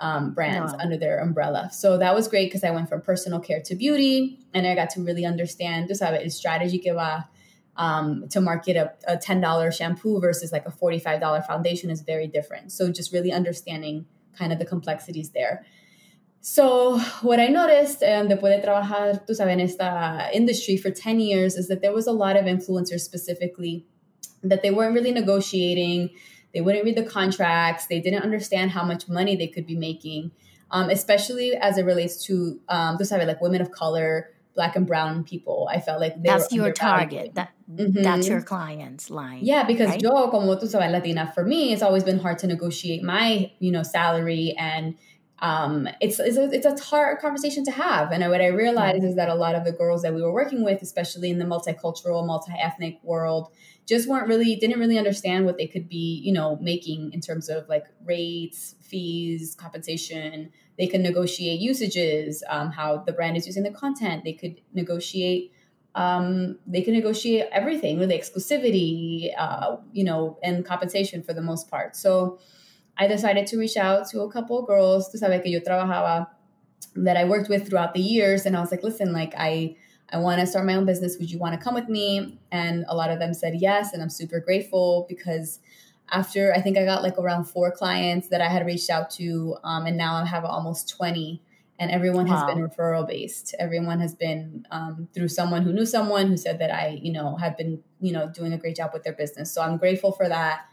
um, 0.00 0.32
brands 0.32 0.72
wow. 0.72 0.78
under 0.80 0.96
their 0.96 1.18
umbrella. 1.18 1.70
So 1.72 1.98
that 1.98 2.14
was 2.14 2.26
great 2.26 2.46
because 2.46 2.64
I 2.64 2.70
went 2.70 2.88
from 2.88 3.00
personal 3.00 3.40
care 3.40 3.60
to 3.62 3.74
beauty 3.74 4.38
and 4.52 4.66
I 4.66 4.74
got 4.74 4.90
to 4.90 5.02
really 5.02 5.24
understand, 5.24 5.88
tú 5.88 5.96
sabes, 5.96 6.22
el 6.22 6.30
strategy 6.30 6.78
que 6.78 6.94
va 6.94 7.28
um, 7.76 8.28
to 8.30 8.40
market 8.40 8.76
a, 8.76 8.92
a 9.06 9.16
$10 9.16 9.72
shampoo 9.72 10.20
versus 10.20 10.52
like 10.52 10.66
a 10.66 10.70
$45 10.70 11.46
foundation 11.46 11.90
is 11.90 12.02
very 12.02 12.26
different. 12.26 12.72
So 12.72 12.90
just 12.90 13.12
really 13.12 13.32
understanding 13.32 14.06
kind 14.38 14.52
of 14.52 14.58
the 14.58 14.64
complexities 14.64 15.30
there. 15.30 15.64
So 16.40 16.98
what 17.22 17.40
I 17.40 17.46
noticed 17.46 18.02
and 18.02 18.30
después 18.30 18.60
de 18.60 18.66
trabajar, 18.66 19.26
tú 19.26 19.34
sabes, 19.34 19.50
en 19.50 19.60
esta 19.60 20.28
industry 20.34 20.76
for 20.76 20.90
10 20.90 21.20
years 21.20 21.56
is 21.56 21.68
that 21.68 21.80
there 21.80 21.92
was 21.92 22.06
a 22.06 22.12
lot 22.12 22.36
of 22.36 22.44
influencers 22.44 23.00
specifically 23.00 23.86
that 24.42 24.62
they 24.62 24.70
weren't 24.70 24.94
really 24.94 25.12
negotiating 25.12 26.10
they 26.54 26.60
wouldn't 26.60 26.84
read 26.84 26.96
the 26.96 27.02
contracts. 27.02 27.88
They 27.88 28.00
didn't 28.00 28.22
understand 28.22 28.70
how 28.70 28.84
much 28.84 29.08
money 29.08 29.34
they 29.34 29.48
could 29.48 29.66
be 29.66 29.76
making, 29.76 30.30
um, 30.70 30.88
especially 30.88 31.56
as 31.56 31.76
it 31.76 31.84
relates 31.84 32.24
to, 32.26 32.60
um, 32.68 32.96
sabes, 32.96 33.26
like 33.26 33.40
women 33.40 33.60
of 33.60 33.72
color, 33.72 34.30
black 34.54 34.76
and 34.76 34.86
brown 34.86 35.24
people. 35.24 35.68
I 35.70 35.80
felt 35.80 36.00
like 36.00 36.22
that's 36.22 36.52
your 36.52 36.72
target. 36.72 37.34
That 37.34 37.50
mm-hmm. 37.70 38.02
that's 38.02 38.28
your 38.28 38.42
client's 38.42 39.10
line. 39.10 39.40
Yeah, 39.42 39.64
because 39.64 39.90
right? 39.90 40.00
yo, 40.00 40.28
como 40.30 40.56
tú 40.56 40.66
sabes, 40.66 40.90
Latina, 40.90 41.30
for 41.34 41.44
me, 41.44 41.72
it's 41.72 41.82
always 41.82 42.04
been 42.04 42.18
hard 42.18 42.38
to 42.38 42.46
negotiate 42.46 43.02
my, 43.02 43.50
you 43.58 43.70
know, 43.70 43.82
salary 43.82 44.54
and 44.58 44.96
um, 45.40 45.88
it's 46.00 46.20
it's 46.20 46.36
a, 46.36 46.50
it's 46.52 46.66
a 46.66 46.84
hard 46.84 47.18
conversation 47.18 47.64
to 47.64 47.70
have. 47.70 48.12
And 48.12 48.28
what 48.30 48.40
I 48.40 48.46
realized 48.46 49.04
is 49.04 49.16
that 49.16 49.28
a 49.28 49.34
lot 49.34 49.54
of 49.54 49.64
the 49.64 49.72
girls 49.72 50.02
that 50.02 50.14
we 50.14 50.22
were 50.22 50.32
working 50.32 50.64
with, 50.64 50.80
especially 50.80 51.30
in 51.30 51.38
the 51.38 51.44
multicultural, 51.44 52.26
multi 52.26 52.52
ethnic 52.58 52.98
world, 53.02 53.50
just 53.86 54.08
weren't 54.08 54.28
really 54.28 54.56
didn't 54.56 54.78
really 54.78 54.98
understand 54.98 55.44
what 55.44 55.58
they 55.58 55.66
could 55.66 55.88
be 55.88 56.20
you 56.24 56.32
know 56.32 56.56
making 56.60 57.12
in 57.12 57.20
terms 57.20 57.48
of 57.48 57.68
like 57.68 57.84
rates 58.04 58.76
fees 58.80 59.54
compensation 59.54 60.50
they 60.78 60.86
can 60.86 61.02
negotiate 61.02 61.60
usages 61.60 62.42
um, 62.48 62.70
how 62.70 62.98
the 62.98 63.12
brand 63.12 63.36
is 63.36 63.46
using 63.46 63.62
the 63.62 63.70
content 63.70 64.24
they 64.24 64.32
could 64.32 64.60
negotiate 64.72 65.52
um, 65.94 66.58
they 66.66 66.82
can 66.82 66.92
negotiate 66.92 67.46
everything 67.52 67.98
with 67.98 68.10
exclusivity 68.10 69.32
uh, 69.38 69.76
you 69.92 70.04
know 70.04 70.38
and 70.42 70.64
compensation 70.64 71.22
for 71.22 71.32
the 71.32 71.42
most 71.42 71.70
part 71.70 71.96
so 71.96 72.38
i 72.96 73.06
decided 73.06 73.46
to 73.46 73.58
reach 73.58 73.76
out 73.76 74.08
to 74.08 74.20
a 74.20 74.30
couple 74.30 74.58
of 74.58 74.66
girls 74.66 75.08
to 75.10 75.18
saber 75.18 75.38
que 75.40 75.50
yo 75.50 75.60
trabajaba 75.60 76.28
that 76.96 77.16
i 77.16 77.24
worked 77.24 77.48
with 77.48 77.68
throughout 77.68 77.94
the 77.94 78.00
years 78.00 78.46
and 78.46 78.56
i 78.56 78.60
was 78.60 78.70
like 78.70 78.82
listen 78.82 79.12
like 79.12 79.34
i 79.36 79.74
I 80.14 80.18
want 80.18 80.40
to 80.40 80.46
start 80.46 80.66
my 80.66 80.76
own 80.76 80.86
business. 80.86 81.18
Would 81.18 81.30
you 81.30 81.38
want 81.38 81.58
to 81.58 81.62
come 81.62 81.74
with 81.74 81.88
me? 81.88 82.38
And 82.52 82.84
a 82.88 82.94
lot 82.94 83.10
of 83.10 83.18
them 83.18 83.34
said 83.34 83.54
yes. 83.56 83.92
And 83.92 84.02
I'm 84.02 84.10
super 84.10 84.38
grateful 84.38 85.06
because 85.08 85.58
after 86.10 86.52
I 86.54 86.60
think 86.60 86.76
I 86.78 86.84
got 86.84 87.02
like 87.02 87.18
around 87.18 87.44
four 87.44 87.70
clients 87.70 88.28
that 88.28 88.40
I 88.40 88.48
had 88.48 88.64
reached 88.66 88.90
out 88.90 89.10
to, 89.12 89.56
um, 89.64 89.86
and 89.86 89.96
now 89.96 90.14
I 90.14 90.26
have 90.26 90.44
almost 90.44 90.88
20. 90.90 91.42
And 91.76 91.90
everyone 91.90 92.28
wow. 92.28 92.36
has 92.36 92.54
been 92.54 92.64
referral 92.64 93.06
based. 93.06 93.52
Everyone 93.58 93.98
has 93.98 94.14
been 94.14 94.64
um, 94.70 95.08
through 95.12 95.26
someone 95.26 95.62
who 95.62 95.72
knew 95.72 95.84
someone 95.84 96.28
who 96.28 96.36
said 96.36 96.60
that 96.60 96.70
I, 96.72 97.00
you 97.02 97.10
know, 97.12 97.34
have 97.36 97.56
been, 97.58 97.82
you 98.00 98.12
know, 98.12 98.28
doing 98.28 98.52
a 98.52 98.58
great 98.58 98.76
job 98.76 98.90
with 98.94 99.02
their 99.02 99.12
business. 99.12 99.52
So 99.52 99.60
I'm 99.60 99.76
grateful 99.76 100.12
for 100.12 100.28
that. 100.28 100.66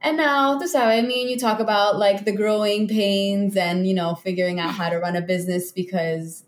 And 0.00 0.16
now, 0.16 0.56
tú 0.60 0.68
sabes, 0.68 1.04
me 1.04 1.22
and 1.22 1.30
you 1.30 1.38
talk 1.38 1.58
about 1.58 1.98
like 1.98 2.24
the 2.24 2.30
growing 2.30 2.86
pains 2.86 3.56
and, 3.56 3.86
you 3.86 3.94
know, 3.94 4.14
figuring 4.14 4.60
out 4.60 4.74
how 4.74 4.88
to 4.90 4.98
run 4.98 5.16
a 5.16 5.20
business 5.20 5.72
because 5.72 6.44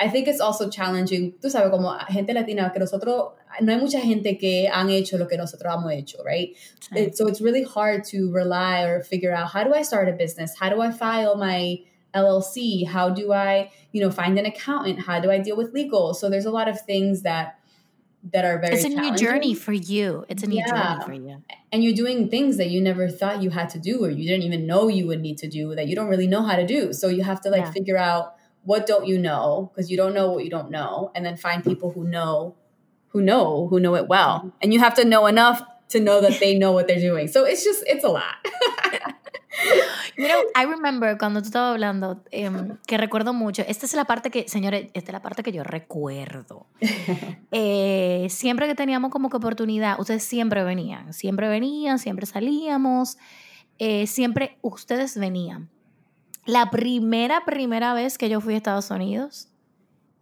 I 0.00 0.08
think 0.08 0.26
it's 0.26 0.40
also 0.40 0.68
challenging, 0.68 1.34
tú 1.40 1.50
sabes, 1.50 1.70
como 1.70 1.96
gente 2.08 2.32
latina, 2.32 2.70
que 2.72 2.80
nosotros, 2.80 3.32
no 3.60 3.72
hay 3.72 3.78
mucha 3.78 4.00
gente 4.00 4.36
que 4.36 4.68
han 4.72 4.90
hecho 4.90 5.18
lo 5.18 5.26
que 5.26 5.36
nosotros 5.36 5.72
hemos 5.72 5.92
hecho, 5.92 6.24
right? 6.24 6.56
It, 6.92 7.16
so 7.16 7.28
it's 7.28 7.40
really 7.40 7.62
hard 7.62 8.04
to 8.06 8.32
rely 8.32 8.82
or 8.82 9.02
figure 9.02 9.32
out 9.32 9.50
how 9.52 9.62
do 9.62 9.72
I 9.74 9.82
start 9.82 10.08
a 10.08 10.12
business? 10.12 10.54
How 10.58 10.68
do 10.68 10.80
I 10.80 10.90
file 10.90 11.36
my 11.36 11.78
LLC? 12.14 12.86
How 12.88 13.10
do 13.10 13.32
I, 13.32 13.70
you 13.92 14.00
know, 14.00 14.10
find 14.10 14.38
an 14.38 14.46
accountant? 14.46 15.00
How 15.00 15.20
do 15.20 15.30
I 15.30 15.38
deal 15.38 15.56
with 15.56 15.72
legal? 15.72 16.14
So 16.14 16.28
there's 16.28 16.46
a 16.46 16.50
lot 16.50 16.68
of 16.68 16.80
things 16.80 17.22
that 17.22 17.58
that 18.32 18.44
are 18.44 18.58
very 18.58 18.74
It's 18.74 18.84
a 18.84 18.88
new 18.88 19.14
journey 19.14 19.54
for 19.54 19.72
you. 19.72 20.24
It's 20.28 20.42
a 20.42 20.48
new 20.48 20.56
yeah. 20.56 20.96
journey 20.98 21.04
for 21.04 21.12
you. 21.12 21.42
And 21.70 21.84
you're 21.84 21.94
doing 21.94 22.28
things 22.28 22.56
that 22.56 22.68
you 22.70 22.80
never 22.80 23.08
thought 23.08 23.42
you 23.42 23.50
had 23.50 23.70
to 23.70 23.78
do 23.78 24.04
or 24.04 24.10
you 24.10 24.26
didn't 24.26 24.42
even 24.42 24.66
know 24.66 24.88
you 24.88 25.06
would 25.06 25.20
need 25.20 25.38
to 25.38 25.48
do 25.48 25.74
that 25.76 25.86
you 25.86 25.94
don't 25.94 26.08
really 26.08 26.26
know 26.26 26.42
how 26.42 26.56
to 26.56 26.66
do. 26.66 26.92
So 26.92 27.08
you 27.08 27.22
have 27.22 27.40
to 27.42 27.50
like 27.50 27.66
yeah. 27.66 27.70
figure 27.70 27.96
out 27.96 28.34
what 28.64 28.86
don't 28.86 29.06
you 29.06 29.18
know 29.18 29.70
because 29.72 29.90
you 29.90 29.96
don't 29.96 30.14
know 30.14 30.30
what 30.32 30.44
you 30.44 30.50
don't 30.50 30.70
know 30.70 31.10
and 31.14 31.24
then 31.24 31.36
find 31.36 31.64
people 31.64 31.92
who 31.92 32.04
know 32.04 32.54
who 33.08 33.20
know 33.20 33.66
who 33.68 33.80
know 33.80 33.94
it 33.94 34.08
well 34.08 34.52
and 34.60 34.72
you 34.72 34.80
have 34.80 34.94
to 34.94 35.04
know 35.04 35.26
enough 35.26 35.62
to 35.88 36.00
know 36.00 36.20
that 36.20 36.38
they 36.40 36.56
know 36.56 36.72
what 36.72 36.86
they're 36.86 37.00
doing. 37.00 37.28
So 37.28 37.44
it's 37.44 37.64
just, 37.64 37.82
it's 37.86 38.04
a 38.04 38.08
lot. 38.08 38.36
You 40.16 40.28
know, 40.28 40.42
I 40.54 40.66
remember 40.66 41.16
cuando 41.18 41.40
tú 41.40 41.46
estabas 41.46 41.72
hablando, 41.74 42.22
em, 42.30 42.76
que 42.86 42.96
recuerdo 42.96 43.32
mucho, 43.32 43.64
esta 43.66 43.86
es 43.86 43.94
la 43.94 44.04
parte 44.04 44.30
que, 44.30 44.48
señores, 44.48 44.90
esta 44.94 45.10
es 45.10 45.12
la 45.12 45.22
parte 45.22 45.42
que 45.42 45.52
yo 45.52 45.64
recuerdo. 45.64 46.66
Eh, 47.50 48.26
siempre 48.28 48.66
que 48.66 48.74
teníamos 48.74 49.10
como 49.10 49.30
que 49.30 49.38
oportunidad, 49.38 49.98
ustedes 49.98 50.22
siempre 50.22 50.62
venían, 50.64 51.14
siempre 51.14 51.48
venían, 51.48 51.98
siempre 51.98 52.26
salíamos, 52.26 53.16
eh, 53.78 54.06
siempre 54.06 54.58
ustedes 54.60 55.18
venían. 55.18 55.70
La 56.46 56.70
primera, 56.70 57.44
primera 57.44 57.94
vez 57.94 58.18
que 58.18 58.28
yo 58.28 58.40
fui 58.40 58.54
a 58.54 58.56
Estados 58.56 58.90
Unidos, 58.90 59.48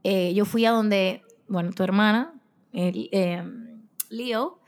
eh, 0.03 0.35
yo 0.35 0.45
fui 0.45 0.65
a 0.65 0.71
donde, 0.71 1.23
bueno, 1.49 1.73
tu 1.73 1.83
hermana, 1.83 2.35
em, 2.73 3.83
Leo, 4.11 4.61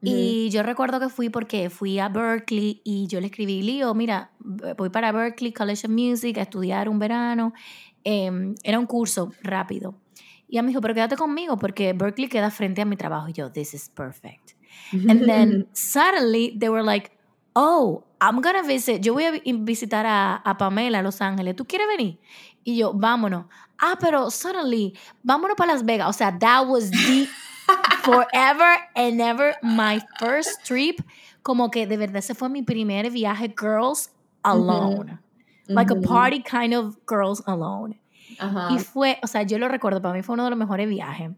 y 0.00 0.48
yo 0.50 0.62
recuerdo 0.62 1.00
que 1.00 1.08
fui 1.08 1.28
porque 1.28 1.70
fui 1.70 1.98
a 1.98 2.08
Berkeley 2.08 2.80
y 2.84 3.08
yo 3.08 3.20
le 3.20 3.26
escribí, 3.26 3.62
Leo, 3.62 3.94
mira, 3.94 4.30
voy 4.38 4.90
para 4.90 5.10
Berkeley 5.10 5.52
College 5.52 5.86
of 5.86 5.92
Music 5.92 6.38
a 6.38 6.42
estudiar 6.42 6.88
un 6.88 6.98
verano. 6.98 7.52
Em, 8.04 8.54
era 8.62 8.78
un 8.78 8.86
curso 8.86 9.32
rápido. 9.42 9.94
Y 10.48 10.56
ella 10.56 10.62
me 10.62 10.68
dijo, 10.68 10.80
pero 10.80 10.94
quédate 10.94 11.16
conmigo 11.16 11.58
porque 11.58 11.92
Berkeley 11.92 12.28
queda 12.28 12.50
frente 12.50 12.80
a 12.80 12.84
mi 12.84 12.96
trabajo. 12.96 13.28
Y 13.28 13.32
yo, 13.32 13.50
this 13.50 13.74
is 13.74 13.88
perfect. 13.88 14.52
And 14.92 15.26
then 15.26 15.68
suddenly 15.72 16.56
they 16.58 16.68
were 16.68 16.84
like, 16.84 17.10
oh, 17.58 18.04
I'm 18.20 18.40
gonna 18.40 18.62
visit. 18.62 19.02
Yo 19.02 19.14
voy 19.14 19.24
a 19.24 19.32
visitar 19.64 20.06
a, 20.06 20.36
a 20.44 20.56
Pamela 20.56 21.00
a 21.00 21.02
Los 21.02 21.20
Ángeles. 21.20 21.56
¿Tú 21.56 21.64
quieres 21.64 21.88
venir? 21.88 22.18
Y 22.64 22.76
yo, 22.76 22.92
vámonos. 22.94 23.46
Ah, 23.78 23.96
pero 24.00 24.30
suddenly, 24.30 24.96
vámonos 25.24 25.56
para 25.56 25.72
Las 25.72 25.84
Vegas. 25.84 26.08
O 26.08 26.12
sea, 26.12 26.36
that 26.38 26.66
was 26.68 26.90
the 26.90 27.26
forever 28.02 28.78
and 28.94 29.20
ever 29.20 29.56
my 29.62 30.00
first 30.20 30.64
trip. 30.64 31.00
Como 31.42 31.70
que 31.70 31.86
de 31.86 31.96
verdad 31.96 32.18
ese 32.18 32.34
fue 32.34 32.48
mi 32.48 32.62
primer 32.62 33.10
viaje 33.10 33.52
girls 33.56 34.10
alone. 34.44 35.18
Like 35.66 35.90
a 35.90 36.00
party 36.00 36.42
kind 36.42 36.74
of 36.74 36.96
girls 37.06 37.42
alone. 37.46 38.00
Y 38.70 38.78
fue, 38.78 39.18
o 39.22 39.26
sea, 39.26 39.42
yo 39.42 39.58
lo 39.58 39.68
recuerdo, 39.68 40.00
para 40.00 40.14
mí 40.14 40.22
fue 40.22 40.34
uno 40.34 40.44
de 40.44 40.50
los 40.50 40.58
mejores 40.58 40.88
viajes. 40.88 41.32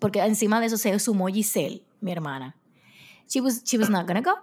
Porque 0.00 0.20
encima 0.20 0.60
de 0.60 0.66
eso 0.66 0.76
se 0.76 0.98
sumó 0.98 1.28
Giselle, 1.28 1.82
mi 2.00 2.12
hermana. 2.12 2.54
She 3.28 3.40
was, 3.40 3.62
she 3.64 3.78
was 3.78 3.88
not 3.88 4.06
gonna 4.06 4.20
go. 4.20 4.34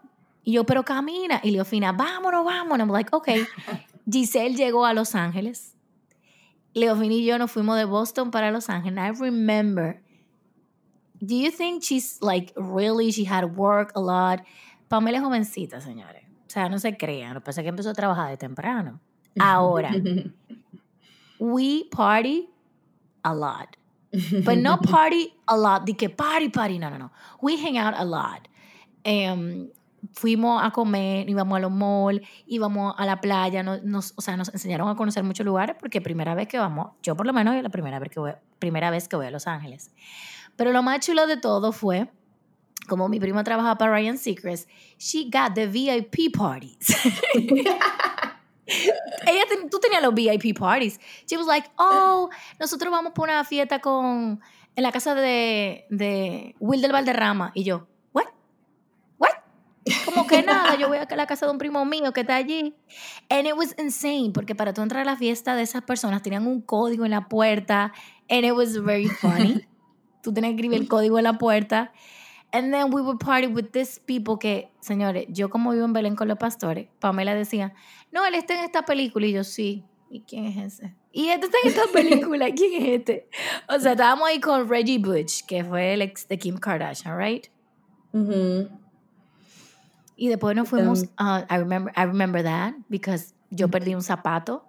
Y 0.43 0.53
yo, 0.53 0.65
pero 0.65 0.83
camina. 0.83 1.39
Y 1.43 1.51
Leofina, 1.51 1.91
vámonos, 1.91 2.43
vámonos. 2.45 2.87
I'm 2.87 2.91
like, 2.91 3.15
okay. 3.15 3.45
Giselle 4.11 4.55
llegó 4.55 4.85
a 4.85 4.93
Los 4.93 5.15
Ángeles. 5.15 5.75
Leofina 6.73 7.13
y 7.13 7.25
yo 7.25 7.37
nos 7.37 7.51
fuimos 7.51 7.77
de 7.77 7.85
Boston 7.85 8.31
para 8.31 8.51
Los 8.51 8.69
Ángeles. 8.69 8.97
I 8.97 9.19
remember 9.19 10.01
do 11.23 11.35
you 11.35 11.51
think 11.51 11.83
she's 11.83 12.17
like 12.21 12.51
really 12.55 13.11
she 13.11 13.23
had 13.23 13.55
work 13.55 13.91
a 13.95 14.01
lot? 14.01 14.41
Pamela 14.89 15.17
es 15.17 15.23
jovencita, 15.23 15.81
señores. 15.81 16.23
O 16.47 16.49
sea, 16.49 16.69
no 16.69 16.77
se 16.79 16.97
crean. 16.97 17.35
Lo 17.35 17.41
que 17.41 17.45
pasa 17.45 17.61
es 17.61 17.65
que 17.65 17.69
empezó 17.69 17.91
a 17.91 17.93
trabajar 17.93 18.29
de 18.29 18.37
temprano. 18.37 18.99
Ahora, 19.39 19.91
we 21.39 21.85
party 21.91 22.49
a 23.23 23.33
lot. 23.33 23.77
But 24.43 24.57
no 24.57 24.77
party 24.77 25.33
a 25.47 25.55
lot. 25.55 25.85
De 25.85 25.93
que 25.93 26.09
party, 26.09 26.49
party. 26.49 26.77
No, 26.77 26.89
no, 26.89 26.97
no. 26.97 27.11
We 27.41 27.55
hang 27.55 27.77
out 27.77 27.93
a 27.95 28.03
lot. 28.03 28.49
Um, 29.05 29.69
fuimos 30.13 30.63
a 30.63 30.71
comer, 30.71 31.29
íbamos 31.29 31.57
a 31.57 31.59
los 31.59 31.71
malls, 31.71 32.21
íbamos 32.45 32.93
a 32.97 33.05
la 33.05 33.21
playa, 33.21 33.63
nos, 33.63 34.13
o 34.15 34.21
sea, 34.21 34.37
nos 34.37 34.49
enseñaron 34.53 34.89
a 34.89 34.95
conocer 34.95 35.23
muchos 35.23 35.45
lugares 35.45 35.75
porque 35.79 36.01
primera 36.01 36.35
vez 36.35 36.47
que 36.47 36.59
vamos, 36.59 36.91
yo 37.01 37.15
por 37.15 37.25
lo 37.25 37.33
menos 37.33 37.55
es 37.55 37.63
la 37.63 37.69
primera 37.69 37.99
vez 37.99 38.09
que 38.09 38.19
voy, 38.19 38.33
primera 38.59 38.91
vez 38.91 39.07
que 39.07 39.15
voy 39.15 39.25
a 39.25 39.31
Los 39.31 39.47
Ángeles. 39.47 39.91
Pero 40.55 40.71
lo 40.71 40.83
más 40.83 40.99
chulo 40.99 41.27
de 41.27 41.37
todo 41.37 41.71
fue, 41.71 42.09
como 42.87 43.09
mi 43.09 43.19
prima 43.19 43.43
trabaja 43.43 43.77
para 43.77 43.91
Ryan 43.93 44.17
Seacrest, 44.17 44.69
she 44.97 45.29
got 45.31 45.53
the 45.53 45.67
VIP 45.67 46.35
parties. 46.35 46.95
Ella 49.27 49.43
tú 49.69 49.79
tenías 49.79 50.01
los 50.01 50.13
VIP 50.13 50.57
parties. 50.57 50.99
She 51.27 51.37
was 51.37 51.47
like, 51.47 51.69
oh, 51.77 52.29
nosotros 52.59 52.91
vamos 52.91 53.13
por 53.13 53.29
una 53.29 53.43
fiesta 53.43 53.79
con, 53.79 54.39
en 54.75 54.83
la 54.83 54.91
casa 54.91 55.15
de, 55.15 55.85
de 55.89 56.55
Will 56.59 56.81
del 56.81 56.91
Valderrama. 56.91 57.51
Y 57.53 57.63
yo? 57.63 57.87
Como 60.05 60.27
que 60.27 60.43
nada, 60.43 60.75
yo 60.77 60.87
voy 60.87 60.97
a 61.09 61.15
la 61.15 61.25
casa 61.25 61.45
de 61.45 61.51
un 61.51 61.57
primo 61.57 61.83
mío 61.85 62.13
que 62.13 62.21
está 62.21 62.35
allí. 62.35 62.75
And 63.29 63.47
it 63.47 63.53
was 63.55 63.75
insane, 63.77 64.31
porque 64.33 64.55
para 64.55 64.73
tú 64.73 64.81
entrar 64.81 65.01
a 65.01 65.05
la 65.05 65.17
fiesta 65.17 65.55
de 65.55 65.63
esas 65.63 65.83
personas 65.83 66.21
tenían 66.21 66.45
un 66.45 66.61
código 66.61 67.05
en 67.05 67.11
la 67.11 67.27
puerta. 67.27 67.93
And 68.29 68.45
it 68.45 68.53
was 68.53 68.81
very 68.81 69.07
funny. 69.07 69.67
tú 70.21 70.33
tenías 70.33 70.51
que 70.51 70.55
escribir 70.55 70.81
el 70.81 70.87
código 70.87 71.17
en 71.17 71.23
la 71.23 71.37
puerta. 71.37 71.91
And 72.53 72.73
then 72.73 72.93
we 72.93 73.01
would 73.01 73.19
party 73.19 73.47
with 73.47 73.71
these 73.71 73.99
people 74.05 74.35
que, 74.39 74.69
señores, 74.81 75.25
yo 75.29 75.49
como 75.49 75.71
vivo 75.71 75.85
en 75.85 75.93
Belén 75.93 76.15
con 76.15 76.27
los 76.27 76.37
pastores, 76.37 76.89
Pamela 76.99 77.33
decía, 77.33 77.73
no, 78.11 78.25
él 78.25 78.35
está 78.35 78.55
en 78.55 78.65
esta 78.65 78.83
película. 78.83 79.25
Y 79.25 79.31
yo, 79.31 79.43
sí. 79.43 79.85
¿Y 80.09 80.21
quién 80.23 80.45
es 80.45 80.57
ese? 80.57 80.93
Y 81.13 81.29
este 81.29 81.45
está 81.45 81.57
en 81.63 81.69
esta 81.69 81.87
película. 81.93 82.51
¿Quién 82.51 82.83
es 82.83 82.99
este? 82.99 83.29
O 83.69 83.79
sea, 83.79 83.93
estábamos 83.93 84.27
ahí 84.27 84.41
con 84.41 84.67
Reggie 84.67 84.99
Butch, 84.99 85.45
que 85.45 85.63
fue 85.63 85.93
el 85.93 86.01
ex 86.01 86.27
de 86.27 86.37
Kim 86.37 86.57
Kardashian, 86.57 87.17
right? 87.17 87.47
Y 90.21 90.27
después 90.27 90.55
nos 90.55 90.69
fuimos, 90.69 91.05
uh, 91.19 91.41
I, 91.49 91.57
remember, 91.57 91.91
I 91.97 92.05
remember 92.05 92.43
that, 92.43 92.75
because 92.89 93.33
yo 93.49 93.69
perdí 93.69 93.95
un 93.95 94.03
zapato 94.03 94.63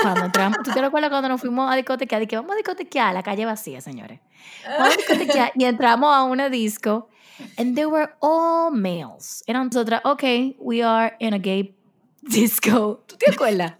cuando 0.00 0.24
entramos, 0.24 0.60
¿tú 0.64 0.72
te 0.72 0.80
recuerdas 0.80 1.10
cuando 1.10 1.28
nos 1.28 1.38
fuimos 1.38 1.70
a 1.70 1.76
discotequear? 1.76 2.26
que 2.26 2.36
vamos 2.36 2.52
a 2.52 2.56
discotequear 2.56 3.12
la 3.12 3.22
calle 3.22 3.44
vacía, 3.44 3.82
señores. 3.82 4.20
Vamos 4.66 4.94
a 4.94 4.96
discotequear 4.96 5.52
y 5.54 5.64
entramos 5.64 6.16
a 6.16 6.22
una 6.22 6.48
disco 6.48 7.10
and 7.58 7.74
they 7.74 7.84
were 7.84 8.08
all 8.20 8.70
males. 8.70 9.44
Eran 9.46 9.66
nosotras, 9.66 10.00
ok, 10.02 10.56
we 10.58 10.82
are 10.82 11.14
in 11.20 11.34
a 11.34 11.38
gay 11.38 11.74
disco. 12.22 13.04
¿Tú 13.06 13.18
te 13.18 13.30
acuerdas? 13.30 13.74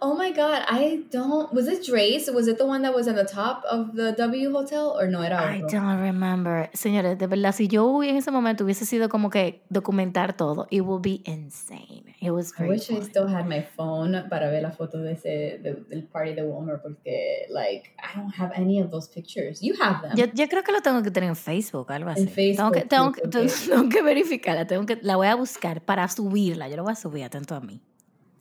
Oh 0.00 0.14
my 0.14 0.30
god, 0.30 0.62
I 0.68 1.04
don't. 1.10 1.52
Was 1.52 1.66
it 1.68 1.82
Drace? 1.82 2.32
Was 2.32 2.48
it 2.48 2.58
the 2.58 2.66
one 2.66 2.82
that 2.82 2.94
was 2.94 3.08
on 3.08 3.16
the 3.16 3.24
top 3.24 3.64
of 3.64 3.94
the 3.94 4.12
W 4.12 4.52
Hotel 4.52 4.96
or 4.98 5.08
no 5.08 5.22
era 5.22 5.38
I 5.40 5.62
don't 5.62 6.00
remember. 6.00 6.68
Señores, 6.74 7.18
de 7.18 7.26
verdad, 7.26 7.52
si 7.52 7.66
yo 7.66 8.02
en 8.02 8.16
ese 8.16 8.30
momento 8.30 8.64
hubiese 8.64 8.84
sido 8.84 9.08
como 9.08 9.30
que 9.30 9.62
documentar 9.70 10.36
todo, 10.36 10.66
it 10.70 10.82
would 10.82 11.02
be 11.02 11.22
insane. 11.24 12.14
It 12.20 12.30
was 12.30 12.52
very 12.56 12.70
I 12.70 12.72
wish 12.72 12.90
I 12.90 13.00
still 13.02 13.26
had 13.26 13.46
my 13.46 13.62
phone 13.62 14.28
para 14.28 14.50
ver 14.50 14.62
la 14.62 14.70
foto 14.70 14.98
de 14.98 15.12
ese 15.12 15.58
de, 15.62 15.84
del 15.88 16.04
party 16.04 16.34
de 16.34 16.42
Walmart 16.42 16.82
porque 16.82 17.46
like 17.50 17.90
I 17.98 18.18
don't 18.18 18.34
have 18.38 18.52
any 18.54 18.80
of 18.80 18.90
those 18.90 19.08
pictures. 19.08 19.60
You 19.60 19.74
have 19.80 20.02
them. 20.02 20.16
Yo, 20.16 20.26
yo 20.32 20.46
creo 20.48 20.62
que 20.62 20.72
lo 20.72 20.82
tengo 20.82 21.02
que 21.02 21.10
tener 21.10 21.30
en 21.30 21.36
Facebook, 21.36 21.90
algo 21.90 22.10
así. 22.10 22.22
En 22.22 22.28
Facebook. 22.28 22.56
Tengo 22.56 22.72
que, 22.72 22.80
tengo, 22.82 23.12
que, 23.12 23.48
tengo 23.68 23.88
que 23.88 24.02
verificarla, 24.02 24.66
tengo 24.66 24.84
que 24.86 24.98
la 25.02 25.16
voy 25.16 25.28
a 25.28 25.34
buscar 25.34 25.80
para 25.80 26.06
subirla. 26.08 26.68
Yo 26.68 26.76
la 26.76 26.82
voy 26.82 26.92
a 26.92 26.96
subir 26.96 27.24
atento 27.24 27.54
a 27.54 27.60
mí 27.60 27.82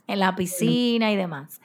en 0.08 0.20
la 0.20 0.36
piscina 0.36 1.12
y 1.12 1.16
demás. 1.16 1.62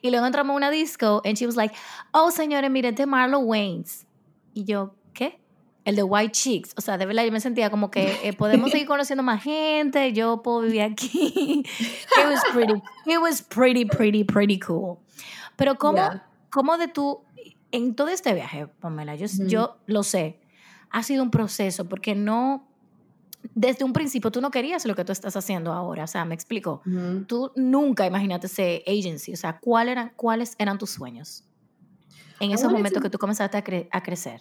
Y 0.00 0.10
luego 0.10 0.26
entramos 0.26 0.54
a 0.54 0.56
una 0.56 0.70
disco 0.70 1.22
and 1.24 1.36
she 1.36 1.46
was 1.46 1.56
like, 1.56 1.74
oh, 2.12 2.30
señores, 2.30 2.70
miren, 2.70 2.94
de 2.94 3.06
Marlon 3.06 3.44
Waynes. 3.46 4.06
Y 4.52 4.64
yo, 4.64 4.94
¿qué? 5.12 5.40
El 5.84 5.96
de 5.96 6.02
White 6.02 6.32
Chicks. 6.32 6.72
O 6.76 6.80
sea, 6.80 6.98
de 6.98 7.06
verdad 7.06 7.24
yo 7.24 7.32
me 7.32 7.40
sentía 7.40 7.70
como 7.70 7.90
que 7.90 8.18
eh, 8.22 8.32
podemos 8.32 8.70
seguir 8.70 8.86
conociendo 8.86 9.22
más 9.22 9.42
gente, 9.42 10.12
yo 10.12 10.42
puedo 10.42 10.60
vivir 10.60 10.82
aquí. 10.82 11.64
it 11.64 12.26
was 12.26 12.42
pretty, 12.52 12.82
it 13.06 13.18
was 13.20 13.42
pretty, 13.42 13.84
pretty, 13.84 14.24
pretty 14.24 14.58
cool. 14.58 14.98
Pero 15.56 15.76
¿cómo, 15.76 16.20
cómo 16.50 16.78
de 16.78 16.88
tú, 16.88 17.22
en 17.70 17.94
todo 17.94 18.08
este 18.08 18.34
viaje, 18.34 18.66
Pamela, 18.66 19.14
yo, 19.14 19.26
yo 19.46 19.76
lo 19.86 20.02
sé, 20.02 20.40
ha 20.90 21.02
sido 21.02 21.22
un 21.22 21.30
proceso 21.30 21.88
porque 21.88 22.14
no 22.14 22.68
desde 23.54 23.84
un 23.84 23.92
principio 23.92 24.30
tú 24.30 24.40
no 24.40 24.50
querías 24.50 24.84
lo 24.86 24.94
que 24.94 25.04
tú 25.04 25.12
estás 25.12 25.36
haciendo 25.36 25.72
ahora, 25.72 26.04
o 26.04 26.06
sea, 26.06 26.24
me 26.24 26.34
explico. 26.34 26.82
Tú 27.26 27.52
nunca 27.56 28.06
imaginaste 28.06 28.48
ser 28.48 28.82
agency, 28.86 29.32
o 29.32 29.36
sea, 29.36 29.58
¿cuál 29.60 29.88
eran, 29.88 30.12
¿cuáles 30.16 30.54
eran 30.58 30.78
tus 30.78 30.90
sueños 30.90 31.44
en 32.40 32.52
esos 32.52 32.72
momentos 32.72 33.02
que 33.02 33.10
tú 33.10 33.18
comenzaste 33.18 33.56
a, 33.56 33.62
cre 33.62 33.88
a, 33.92 34.02
crecer? 34.02 34.40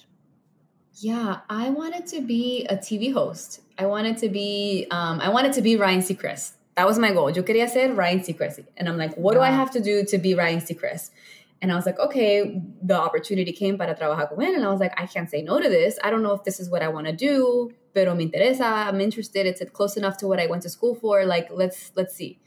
Yeah, 1.01 1.43
I 1.49 1.69
wanted 1.69 2.05
to 2.15 2.21
be 2.21 2.65
a 2.69 2.77
TV 2.77 3.11
host. 3.11 3.61
I 3.79 3.85
wanted 3.85 4.17
to 4.17 4.29
be, 4.29 4.87
um, 4.91 5.19
I 5.19 5.29
wanted 5.29 5.53
to 5.53 5.61
be 5.61 5.75
Ryan 5.75 6.01
Seacrest. 6.01 6.53
That 6.75 6.85
was 6.85 6.99
my 6.99 7.11
goal. 7.11 7.31
Yo 7.31 7.43
quería 7.43 7.67
ser 7.67 7.93
Ryan 7.93 8.19
Seacrest. 8.19 8.65
And 8.77 8.87
I'm 8.87 8.97
like, 8.97 9.15
what 9.15 9.33
do 9.33 9.41
I 9.41 9.49
have 9.49 9.71
to 9.71 9.79
do 9.79 10.05
to 10.05 10.17
be 10.19 10.35
Ryan 10.35 10.59
Seacrest? 10.59 11.09
And 11.61 11.71
I 11.71 11.75
was 11.75 11.85
like, 11.85 11.97
okay, 11.97 12.61
the 12.81 12.95
opportunity 12.95 13.53
came 13.53 13.77
para 13.77 13.95
trabajar 13.95 14.29
con 14.29 14.39
él. 14.39 14.55
And 14.55 14.63
I 14.63 14.69
was 14.69 14.79
like, 14.79 14.93
I 14.97 15.07
can't 15.07 15.29
say 15.29 15.41
no 15.41 15.59
to 15.59 15.69
this. 15.69 15.97
I 16.03 16.11
don't 16.11 16.21
know 16.21 16.33
if 16.33 16.43
this 16.43 16.59
is 16.59 16.69
what 16.69 16.83
I 16.83 16.89
want 16.89 17.07
to 17.07 17.13
do 17.13 17.71
pero 17.93 18.15
me 18.15 18.27
interesa, 18.27 18.87
I'm 18.87 18.99
interested, 19.01 19.45
it's 19.45 19.61
close 19.71 19.97
enough 19.97 20.17
to 20.17 20.27
what 20.27 20.39
I 20.39 20.47
went 20.47 20.63
to 20.63 20.69
school 20.69 20.95
for, 20.95 21.25
like 21.25 21.49
let's 21.51 21.91
let's 21.95 22.15
see. 22.15 22.39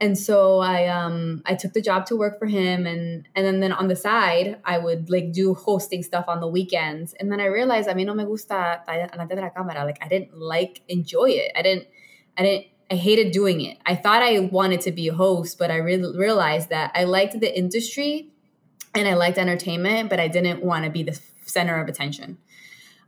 And 0.00 0.18
so 0.18 0.58
I 0.58 0.88
um 0.88 1.42
I 1.46 1.54
took 1.54 1.72
the 1.72 1.80
job 1.80 2.06
to 2.06 2.16
work 2.16 2.38
for 2.38 2.46
him 2.46 2.86
and 2.86 3.28
and 3.34 3.46
then, 3.46 3.60
then 3.60 3.72
on 3.72 3.88
the 3.88 3.96
side 3.96 4.58
I 4.64 4.78
would 4.78 5.08
like 5.08 5.32
do 5.32 5.54
hosting 5.54 6.02
stuff 6.02 6.24
on 6.28 6.40
the 6.40 6.48
weekends. 6.48 7.14
And 7.14 7.30
then 7.30 7.40
I 7.40 7.46
realized 7.46 7.88
I 7.88 7.94
mean 7.94 8.06
no 8.06 8.14
me 8.14 8.24
gusta 8.24 8.82
de 8.86 9.40
la 9.40 9.50
cámara. 9.50 9.84
Like 9.84 9.98
I 10.02 10.08
didn't 10.08 10.36
like 10.36 10.82
enjoy 10.88 11.30
it. 11.30 11.52
I 11.56 11.62
didn't 11.62 11.86
I 12.36 12.42
didn't 12.42 12.66
I 12.90 12.96
hated 12.96 13.32
doing 13.32 13.60
it. 13.60 13.78
I 13.86 13.94
thought 13.94 14.22
I 14.22 14.40
wanted 14.40 14.82
to 14.82 14.92
be 14.92 15.08
a 15.08 15.14
host, 15.14 15.58
but 15.58 15.70
I 15.70 15.76
really 15.76 16.16
realized 16.18 16.68
that 16.68 16.92
I 16.94 17.04
liked 17.04 17.40
the 17.40 17.56
industry 17.56 18.28
and 18.94 19.08
I 19.08 19.14
liked 19.14 19.38
entertainment, 19.38 20.10
but 20.10 20.20
I 20.20 20.28
didn't 20.28 20.62
want 20.62 20.84
to 20.84 20.90
be 20.90 21.02
the 21.02 21.18
center 21.44 21.80
of 21.80 21.88
attention. 21.88 22.38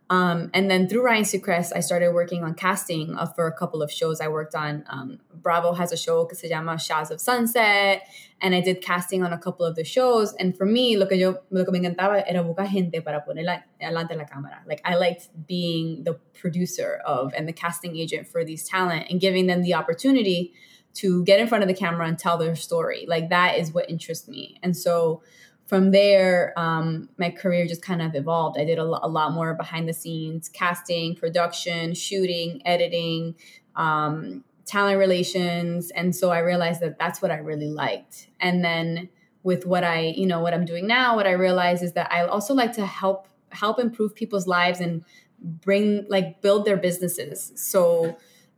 Um, 0.09 0.51
and 0.55 0.71
then 0.71 0.89
through 0.89 1.05
Ryan 1.05 1.25
Seacrest, 1.25 1.73
I 1.75 1.81
started 1.81 2.13
working 2.13 2.45
on 2.45 2.55
casting 2.55 3.17
uh, 3.17 3.27
for 3.27 3.49
a 3.49 3.53
couple 3.53 3.83
of 3.83 3.91
shows 3.91 4.21
I 4.21 4.29
worked 4.29 4.55
on. 4.55 4.85
Um, 4.89 5.19
Bravo 5.35 5.73
has 5.73 5.91
a 5.91 5.97
show 5.97 6.29
llama 6.45 6.79
Shahs 6.79 7.11
of 7.11 7.21
Sunset, 7.21 8.03
and 8.41 8.55
I 8.55 8.61
did 8.61 8.83
casting 8.83 9.25
on 9.25 9.33
a 9.33 9.39
couple 9.39 9.67
of 9.67 9.75
the 9.75 9.85
shows. 9.85 10.33
And 10.35 10.57
for 10.57 10.65
me, 10.65 10.97
lo 10.97 11.07
que 11.07 11.17
yo 11.17 11.39
lo 11.51 11.65
que 11.65 11.73
me 11.73 11.81
encantaba 11.81 12.23
era 12.27 12.45
buscar 12.45 12.69
gente 12.69 13.01
para 13.01 13.25
ponerla 13.27 13.65
delante 13.81 14.11
de 14.11 14.17
la 14.17 14.25
cámara. 14.25 14.59
Like 14.67 14.81
I 14.85 14.95
liked 14.95 15.29
being 15.47 16.05
the 16.05 16.15
producer 16.41 17.01
of 17.05 17.33
and 17.37 17.49
the 17.49 17.53
casting 17.53 17.97
agent 17.97 18.29
for 18.29 18.45
these 18.45 18.69
talent 18.69 19.07
and 19.11 19.21
giving 19.21 19.47
them 19.47 19.63
the 19.63 19.75
opportunity 19.75 20.53
to 20.95 21.25
get 21.25 21.41
in 21.41 21.47
front 21.47 21.63
of 21.63 21.69
the 21.69 21.75
camera 21.75 22.07
and 22.07 22.19
tell 22.19 22.39
their 22.39 22.55
story. 22.55 23.07
Like 23.09 23.29
that 23.31 23.59
is 23.59 23.73
what 23.73 23.91
interests 23.91 24.29
me. 24.29 24.59
And 24.63 24.77
so 24.77 25.23
from 25.67 25.91
there, 25.91 26.55
um, 26.57 27.09
my 27.19 27.31
career 27.31 27.67
just 27.67 27.83
kind 27.83 28.01
of 28.01 28.15
evolved. 28.15 28.59
I 28.59 28.65
did 28.65 28.79
a, 28.79 28.85
lo- 28.85 29.01
a, 29.03 29.09
lot 29.09 29.33
more 29.33 29.55
behind 29.55 29.89
the 29.89 29.93
scenes 29.93 30.49
casting, 30.49 31.17
production, 31.17 31.93
shooting, 31.93 32.63
editing, 32.65 33.35
um, 33.75 34.45
talent 34.65 34.99
relations. 34.99 35.91
And 35.91 36.15
so 36.15 36.31
I 36.31 36.39
realized 36.39 36.81
that 36.81 36.99
that's 36.99 37.21
what 37.21 37.31
I 37.31 37.39
really 37.39 37.69
liked. 37.69 38.29
And 38.41 38.65
then 38.65 39.09
with 39.43 39.67
what 39.67 39.85
I, 39.85 40.15
you 40.17 40.27
know, 40.27 40.41
what 40.41 40.55
I'm 40.55 40.65
doing 40.65 40.87
now, 40.87 41.17
what 41.17 41.27
I 41.27 41.33
realize 41.33 41.83
is 41.83 41.93
that 41.95 42.13
I 42.13 42.25
also 42.27 42.55
like 42.55 42.73
to 42.75 42.87
help 42.87 43.29
help 43.51 43.79
improve 43.79 44.15
people's 44.15 44.47
lives 44.47 44.81
and 44.81 45.05
bring 45.39 46.05
like 46.09 46.43
build 46.43 46.65
their 46.65 46.77
businesses. 46.77 47.53
So 47.57 48.17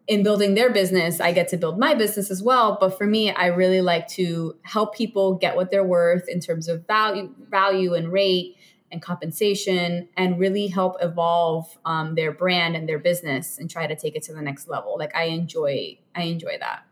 in 0.09 0.23
building 0.23 0.55
their 0.55 0.71
business, 0.71 1.21
I 1.21 1.33
get 1.33 1.49
to 1.49 1.59
build 1.59 1.79
my 1.79 1.95
business 1.95 2.31
as 2.31 2.43
well. 2.43 2.79
But 2.81 2.97
for 2.97 3.07
me, 3.07 3.31
I 3.31 3.47
really 3.49 3.83
like 3.83 4.09
to 4.17 4.57
help 4.63 4.95
people 4.95 5.35
get 5.35 5.55
what 5.55 5.71
they're 5.71 5.85
worth 5.85 6.29
in 6.29 6.41
terms 6.41 6.67
of 6.67 6.87
value, 6.87 7.35
value 7.51 7.93
and 7.93 8.11
rate 8.11 8.57
and 8.91 9.03
compensation, 9.03 10.09
and 10.17 10.39
really 10.39 10.69
help 10.69 10.97
evolve 11.03 11.77
um, 11.85 12.15
their 12.15 12.33
brand 12.33 12.75
and 12.75 12.89
their 12.89 12.99
business 12.99 13.59
and 13.59 13.71
try 13.71 13.87
to 13.87 13.95
take 13.95 14.17
it 14.17 14.23
to 14.23 14.33
the 14.33 14.41
next 14.41 14.67
level. 14.67 14.97
Like 14.99 15.15
I 15.15 15.25
enjoy, 15.25 15.99
I 16.17 16.23
enjoy 16.23 16.57
that. 16.59 16.85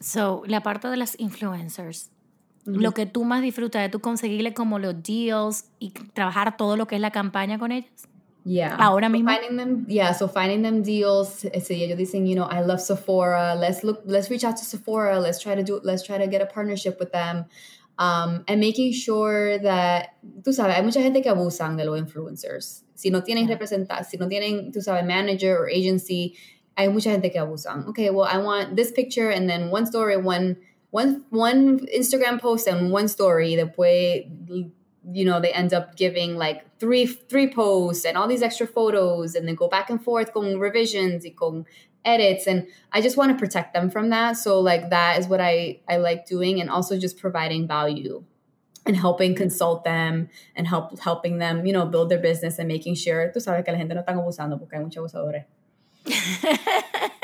So 0.00 0.44
la 0.46 0.60
parte 0.60 0.88
de 0.88 0.96
las 0.96 1.16
influencers. 1.18 2.10
Mm 2.64 2.74
-hmm. 2.74 2.82
Lo 2.82 2.92
que 2.92 3.06
tú 3.06 3.24
más 3.24 3.42
disfrutas 3.42 3.82
de 3.82 3.88
tú 3.88 4.00
conseguirle 4.00 4.52
como 4.52 4.78
los 4.78 4.94
deals 5.02 5.64
y 5.80 5.90
trabajar 6.14 6.56
todo 6.56 6.76
lo 6.76 6.86
que 6.86 6.94
es 6.94 7.00
la 7.00 7.10
campaña 7.10 7.58
con 7.58 7.72
ellas. 7.72 8.08
Yeah. 8.44 8.76
Ahora 8.78 9.10
so. 9.10 9.24
Finding 9.24 9.56
them, 9.56 9.86
yeah. 9.88 10.12
So 10.12 10.26
finding 10.26 10.62
them 10.62 10.82
deals. 10.82 11.40
So 11.40 11.48
ellos 11.74 11.98
dicen, 11.98 12.26
you 12.26 12.34
know, 12.34 12.44
I 12.44 12.62
love 12.62 12.80
Sephora. 12.80 13.54
Let's 13.54 13.84
look. 13.84 14.02
Let's 14.06 14.30
reach 14.30 14.44
out 14.44 14.56
to 14.56 14.64
Sephora. 14.64 15.20
Let's 15.20 15.40
try 15.42 15.54
to 15.54 15.62
do. 15.62 15.80
Let's 15.82 16.02
try 16.02 16.18
to 16.18 16.26
get 16.26 16.40
a 16.40 16.46
partnership 16.46 16.98
with 16.98 17.12
them. 17.12 17.44
Um, 17.98 18.44
and 18.48 18.60
making 18.60 18.94
sure 18.94 19.58
that, 19.58 20.14
tú 20.40 20.54
sabes, 20.54 20.72
hay 20.74 20.80
mucha 20.80 21.02
gente 21.02 21.20
que 21.20 21.30
abusan 21.30 21.76
de 21.76 21.84
los 21.84 22.00
influencers. 22.00 22.82
Si 22.94 23.10
no 23.10 23.20
tienen 23.20 23.46
representar, 23.46 24.06
si 24.06 24.16
no 24.16 24.26
tienen, 24.26 24.72
tú 24.72 24.82
sabes, 24.82 25.04
manager 25.04 25.58
or 25.58 25.68
agency, 25.68 26.34
hay 26.78 26.88
mucha 26.88 27.10
gente 27.10 27.28
que 27.28 27.38
abusan. 27.38 27.86
Okay, 27.88 28.08
well, 28.08 28.24
I 28.24 28.38
want 28.38 28.74
this 28.74 28.90
picture 28.90 29.28
and 29.28 29.50
then 29.50 29.70
one 29.70 29.84
story, 29.84 30.16
one 30.16 30.56
one 30.90 31.24
one 31.28 31.80
Instagram 31.94 32.40
post 32.40 32.66
and 32.66 32.90
one 32.90 33.06
story. 33.06 33.54
Después 33.54 34.70
you 35.12 35.24
know 35.24 35.40
they 35.40 35.52
end 35.52 35.72
up 35.72 35.96
giving 35.96 36.36
like 36.36 36.78
three 36.78 37.06
three 37.06 37.52
posts 37.52 38.04
and 38.04 38.16
all 38.16 38.28
these 38.28 38.42
extra 38.42 38.66
photos 38.66 39.34
and 39.34 39.48
then 39.48 39.54
go 39.54 39.68
back 39.68 39.90
and 39.90 40.02
forth 40.02 40.32
con 40.32 40.58
revisions 40.58 41.26
con 41.36 41.64
edits. 42.04 42.46
And 42.46 42.66
i 42.92 43.00
just 43.00 43.16
want 43.16 43.30
to 43.32 43.38
protect 43.38 43.74
them 43.74 43.90
from 43.90 44.10
that. 44.10 44.36
So 44.36 44.60
like 44.60 44.90
that 44.90 45.18
is 45.18 45.26
what 45.26 45.40
i 45.40 45.80
i 45.88 45.96
like 45.96 46.26
doing 46.26 46.60
and 46.60 46.70
also 46.70 46.98
just 46.98 47.18
providing 47.18 47.66
value 47.66 48.24
and 48.86 48.96
helping 48.96 49.34
consult 49.34 49.84
them 49.84 50.28
and 50.56 50.66
help 50.66 50.98
helping 51.00 51.38
them 51.38 51.66
you 51.66 51.72
know 51.72 51.86
build 51.86 52.08
their 52.08 52.18
business 52.18 52.58
and 52.58 52.66
making 52.68 52.94
sure 52.94 53.30
tú 53.34 53.40
sabes 53.40 53.64
que 53.64 53.72
la 53.72 53.78
gente 53.78 53.94
no 53.94 54.02
están 54.02 54.16
abusando 54.16 54.58
porque 54.58 54.74
hay 54.74 54.80
muchos 54.80 55.12
abusadores. 55.14 55.44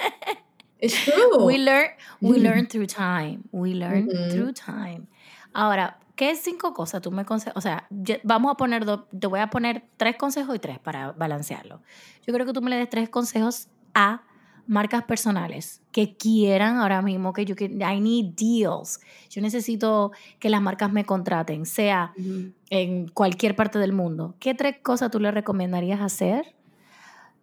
It's 0.78 0.95
true. 1.04 1.45
We 1.45 1.59
learn 1.59 1.88
we 2.21 2.38
learn 2.38 2.66
through 2.66 2.87
time. 2.87 3.49
We 3.50 3.73
learn 3.73 4.09
mm-hmm. 4.09 4.30
through 4.30 4.52
time. 4.52 5.09
Ahora 5.54 5.97
¿Qué 6.16 6.35
cinco 6.35 6.73
cosas 6.73 7.02
tú 7.02 7.10
me 7.10 7.25
consejas? 7.26 7.56
O 7.56 7.60
sea, 7.60 7.86
vamos 8.25 8.50
a 8.50 8.56
poner, 8.56 8.86
do, 8.86 9.04
te 9.04 9.26
voy 9.26 9.40
a 9.40 9.50
poner 9.50 9.84
tres 9.99 10.17
consejos 10.17 10.56
y 10.56 10.58
tres 10.58 10.78
para 10.78 11.12
balancearlo. 11.12 11.82
Yo 12.26 12.32
creo 12.32 12.47
que 12.47 12.54
tú 12.54 12.62
me 12.62 12.71
le 12.71 12.76
des 12.76 12.88
tres 12.88 13.10
consejos 13.10 13.69
a 13.95 14.23
marcas 14.67 15.04
personales 15.04 15.82
que 15.93 16.17
quieran 16.17 16.78
ahora 16.78 17.02
mismo 17.02 17.32
que 17.32 17.45
yo 17.45 17.54
que 17.54 17.67
I 17.67 18.00
need 18.00 18.34
deals. 18.34 18.99
Yo 19.30 19.43
necesito 19.43 20.10
que 20.38 20.50
las 20.50 20.60
marcas 20.60 20.90
me 20.90 21.04
contraten, 21.04 21.67
sea 21.67 22.12
uh 22.17 22.21
-huh. 22.21 22.52
en 22.71 23.08
cualquier 23.08 23.54
parte 23.54 23.78
del 23.78 23.93
mundo. 23.93 24.34
¿Qué 24.40 24.54
tres 24.54 24.76
cosas 24.82 25.10
tú 25.10 25.21
le 25.21 25.30
recomendarías 25.30 26.00
hacer 26.00 26.54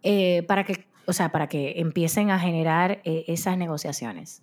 eh, 0.02 0.44
para 0.48 0.64
que, 0.64 0.86
o 1.06 1.14
sea, 1.14 1.30
para 1.30 1.48
que 1.48 1.80
empiecen 1.80 2.32
a 2.32 2.40
generar 2.40 3.02
eh, 3.06 3.24
esas 3.28 3.58
negociaciones? 3.58 4.42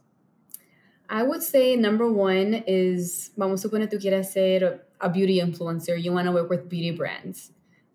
I 1.12 1.24
would 1.24 1.42
say 1.42 1.74
number 1.74 2.10
one 2.10 2.62
is, 2.68 3.32
vamos 3.36 3.64
a 3.64 3.68
suponer 3.68 3.90
tú 3.90 4.00
quieres 4.00 4.26
ser 4.26 4.80
a 5.00 5.08
beauty 5.08 5.40
influencer, 5.40 6.00
you 6.00 6.12
want 6.12 6.26
to 6.26 6.32
work 6.32 6.48
with 6.48 6.68
beauty 6.68 6.92
brands. 6.92 7.50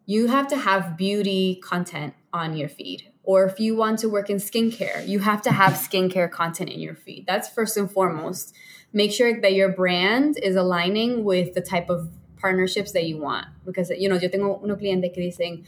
You 0.06 0.28
have 0.28 0.50
to 0.50 0.58
have 0.58 0.98
beauty 0.98 1.62
content 1.64 2.14
on 2.34 2.58
your 2.58 2.68
feed. 2.68 3.10
Or 3.24 3.46
if 3.46 3.58
you 3.58 3.74
want 3.76 4.00
to 4.00 4.10
work 4.10 4.30
in 4.30 4.38
skincare, 4.38 5.08
you 5.08 5.20
have 5.20 5.42
to 5.44 5.52
have 5.52 5.74
skincare 5.74 6.30
content 6.30 6.70
in 6.70 6.82
your 6.82 6.94
feed. 6.94 7.26
That's 7.26 7.48
first 7.48 7.78
and 7.78 7.90
foremost. 7.90 8.54
Make 8.92 9.14
sure 9.14 9.40
that 9.40 9.54
your 9.54 9.70
brand 9.70 10.38
is 10.38 10.58
aligning 10.58 11.24
with 11.24 11.54
the 11.54 11.62
type 11.62 11.90
of 11.90 12.10
partnerships 12.38 12.92
that 12.92 13.06
you 13.06 13.18
want. 13.18 13.48
Because, 13.66 13.90
you 13.92 14.10
know, 14.10 14.16
yo 14.16 14.28
tengo 14.28 14.60
unos 14.62 14.78
clientes 14.78 15.14
que 15.14 15.24
dicen, 15.24 15.64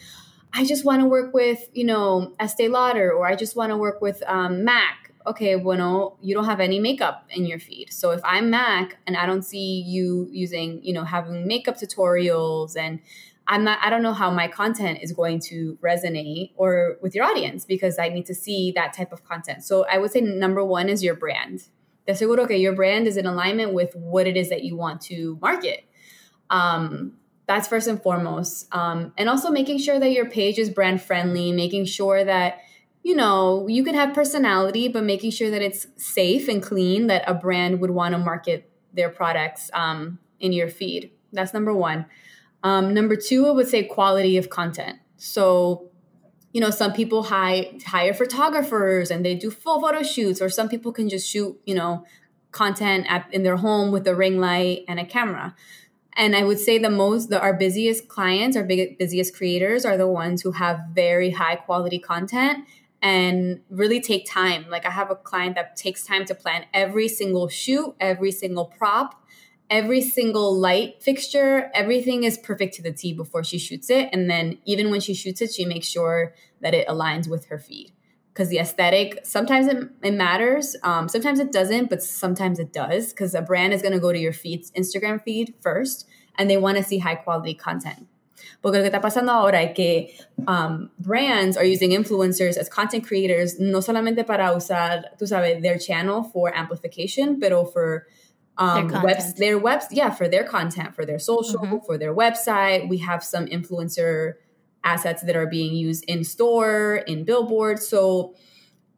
I 0.54 0.66
just 0.66 0.84
want 0.84 1.02
to 1.02 1.08
work 1.08 1.34
with, 1.34 1.70
you 1.74 1.86
know, 1.86 2.34
Estee 2.40 2.68
Lauder, 2.68 3.12
or 3.12 3.26
I 3.26 3.36
just 3.36 3.56
want 3.56 3.72
to 3.72 3.78
work 3.78 4.02
with 4.02 4.22
um, 4.28 4.66
MAC 4.66 5.07
okay, 5.28 5.56
bueno, 5.56 6.18
you 6.22 6.34
don't 6.34 6.46
have 6.46 6.60
any 6.60 6.80
makeup 6.80 7.26
in 7.30 7.46
your 7.46 7.60
feed. 7.60 7.92
So 7.92 8.12
if 8.12 8.22
I'm 8.24 8.50
Mac 8.50 8.98
and 9.06 9.18
I 9.18 9.26
don't 9.26 9.44
see 9.44 9.84
you 9.86 10.28
using, 10.32 10.84
you 10.84 10.94
know, 10.94 11.04
having 11.04 11.48
makeup 11.48 11.78
tutorials 11.78 12.76
and 12.78 13.00
I'm 13.48 13.64
not, 13.64 13.80
I 13.82 13.90
don't 13.90 14.04
know 14.04 14.14
how 14.14 14.32
my 14.32 14.48
content 14.48 15.00
is 15.02 15.12
going 15.12 15.40
to 15.42 15.78
resonate 15.82 16.52
or 16.56 16.98
with 17.02 17.16
your 17.16 17.26
audience 17.26 17.66
because 17.66 18.00
I 18.00 18.10
need 18.10 18.26
to 18.26 18.36
see 18.36 18.72
that 18.76 18.94
type 18.94 19.12
of 19.12 19.24
content. 19.24 19.64
So 19.64 19.86
I 19.86 19.98
would 19.98 20.12
say 20.12 20.22
number 20.22 20.64
one 20.64 20.90
is 20.90 21.04
your 21.04 21.16
brand. 21.16 21.68
Te 22.06 22.14
aseguro 22.14 22.48
que 22.48 22.56
your 22.58 22.74
brand 22.74 23.08
is 23.08 23.18
in 23.18 23.26
alignment 23.26 23.74
with 23.74 23.96
what 23.96 24.28
it 24.28 24.38
is 24.38 24.50
that 24.50 24.64
you 24.64 24.76
want 24.76 25.02
to 25.02 25.38
market. 25.42 25.86
Um, 26.50 27.14
that's 27.48 27.68
first 27.68 27.88
and 27.88 28.02
foremost. 28.02 28.68
Um, 28.74 29.14
and 29.18 29.30
also 29.30 29.50
making 29.50 29.80
sure 29.80 30.00
that 30.00 30.12
your 30.12 30.30
page 30.30 30.58
is 30.58 30.70
brand 30.70 31.02
friendly, 31.02 31.52
making 31.52 31.86
sure 31.86 32.24
that 32.24 32.60
you 33.08 33.16
know, 33.16 33.66
you 33.70 33.86
can 33.86 33.96
have 33.96 34.14
personality, 34.14 34.90
but 34.90 35.02
making 35.02 35.32
sure 35.32 35.50
that 35.50 35.62
it's 35.62 35.88
safe 35.96 36.50
and 36.50 36.62
clean, 36.62 37.08
that 37.08 37.24
a 37.26 37.34
brand 37.34 37.80
would 37.80 37.92
want 37.92 38.12
to 38.12 38.18
market 38.18 38.70
their 38.92 39.08
products 39.08 39.72
um, 39.74 40.20
in 40.42 40.52
your 40.52 40.68
feed. 40.68 41.10
That's 41.32 41.54
number 41.54 41.74
one. 41.74 42.06
Um, 42.64 42.94
number 42.94 43.16
two, 43.16 43.48
I 43.48 43.52
would 43.52 43.70
say 43.70 43.86
quality 43.86 44.36
of 44.36 44.50
content. 44.50 45.00
So, 45.16 45.90
you 46.52 46.60
know, 46.60 46.70
some 46.70 46.92
people 46.92 47.24
hire, 47.24 48.14
photographers 48.14 49.10
and 49.10 49.24
they 49.24 49.36
do 49.36 49.52
full 49.52 49.80
photo 49.80 50.04
shoots, 50.04 50.42
or 50.42 50.50
some 50.50 50.68
people 50.68 50.92
can 50.92 51.08
just 51.08 51.30
shoot, 51.30 51.58
you 51.66 51.76
know, 51.76 52.04
content 52.52 53.06
at, 53.08 53.34
in 53.34 53.44
their 53.44 53.56
home 53.56 53.94
with 53.94 54.06
a 54.06 54.16
ring 54.16 54.38
light 54.42 54.84
and 54.90 55.00
a 55.00 55.06
camera. 55.06 55.56
And 56.18 56.36
I 56.36 56.44
would 56.44 56.60
say 56.60 56.78
the 56.78 56.90
most, 56.90 57.30
the, 57.30 57.40
our 57.40 57.54
busiest 57.54 58.10
clients, 58.10 58.58
our 58.58 58.66
big, 58.66 58.98
busiest 58.98 59.34
creators 59.34 59.86
are 59.86 59.96
the 59.96 60.08
ones 60.08 60.42
who 60.42 60.52
have 60.52 60.82
very 60.92 61.32
high 61.32 61.56
quality 61.56 62.00
content 62.00 62.66
and 63.02 63.62
really 63.70 64.02
take 64.02 64.26
time. 64.30 64.66
Like 64.70 64.86
I 64.86 64.92
have 64.92 65.12
a 65.12 65.16
client 65.16 65.56
that 65.56 65.76
takes 65.76 66.04
time 66.04 66.26
to 66.26 66.36
plan 66.36 66.66
every 66.74 67.08
single 67.08 67.48
shoot, 67.48 67.96
every 68.00 68.32
single 68.32 68.66
prop, 68.66 69.24
every 69.70 70.02
single 70.02 70.58
light 70.58 71.02
fixture. 71.02 71.70
Everything 71.74 72.24
is 72.24 72.38
perfect 72.38 72.76
to 72.76 72.82
the 72.82 72.92
T 72.92 73.14
before 73.14 73.44
she 73.44 73.60
shoots 73.60 73.90
it. 73.90 74.10
And 74.12 74.30
then 74.30 74.58
even 74.66 74.90
when 74.90 75.02
she 75.02 75.14
shoots 75.14 75.42
it, 75.42 75.54
she 75.54 75.66
makes 75.66 75.88
sure 75.88 76.34
that 76.62 76.74
it 76.74 76.88
aligns 76.88 77.30
with 77.30 77.46
her 77.48 77.60
feed. 77.60 77.92
Because 78.34 78.50
the 78.50 78.60
aesthetic, 78.60 79.20
sometimes 79.24 79.66
it, 79.66 79.90
it 80.04 80.14
matters, 80.14 80.76
um, 80.84 81.10
sometimes 81.10 81.40
it 81.40 81.52
doesn't, 81.52 81.90
but 81.90 82.04
sometimes 82.04 82.60
it 82.60 82.72
does. 82.72 83.12
Because 83.12 83.34
a 83.34 83.42
brand 83.42 83.74
is 83.74 83.82
going 83.82 83.94
to 83.94 84.00
go 84.00 84.14
to 84.14 84.20
your 84.20 84.34
feed's 84.34 84.70
Instagram 84.72 85.24
feed 85.24 85.56
first, 85.60 86.08
and 86.38 86.48
they 86.48 86.58
want 86.58 86.78
to 86.78 86.84
see 86.84 87.00
high 87.00 87.16
quality 87.16 87.56
content. 87.56 88.08
Porque 88.62 88.78
lo 88.78 88.84
que 88.84 88.90
está 88.90 89.02
pasando 89.02 89.32
ahora 89.32 89.62
es 89.62 89.74
que 89.74 90.14
um, 90.48 90.90
brands 91.00 91.58
are 91.58 91.66
using 91.66 91.92
influencers 91.92 92.58
as 92.58 92.70
content 92.70 93.06
creators, 93.06 93.60
no 93.60 93.80
solamente 93.80 94.26
para 94.26 94.54
usar, 94.54 95.16
tú 95.18 95.28
sabes, 95.28 95.62
their 95.62 95.78
channel 95.78 96.24
for 96.24 96.54
amplification, 96.56 97.40
pero 97.40 97.66
for 97.66 98.08
um, 98.58 98.88
their, 98.88 99.02
webs, 99.02 99.34
their 99.36 99.58
webs, 99.60 99.88
yeah, 99.92 100.10
for 100.10 100.28
their 100.28 100.44
content, 100.44 100.96
for 100.96 101.06
their 101.06 101.20
social, 101.20 101.60
mm-hmm. 101.60 101.86
for 101.86 101.98
their 101.98 102.14
website. 102.14 102.90
We 102.90 102.98
have 103.00 103.24
some 103.24 103.46
influencer 103.46 104.34
assets 104.84 105.22
that 105.24 105.36
are 105.36 105.48
being 105.48 105.76
used 105.76 106.04
in 106.08 106.24
store, 106.24 107.04
in 107.08 107.24
billboards. 107.24 107.88
So 107.88 108.36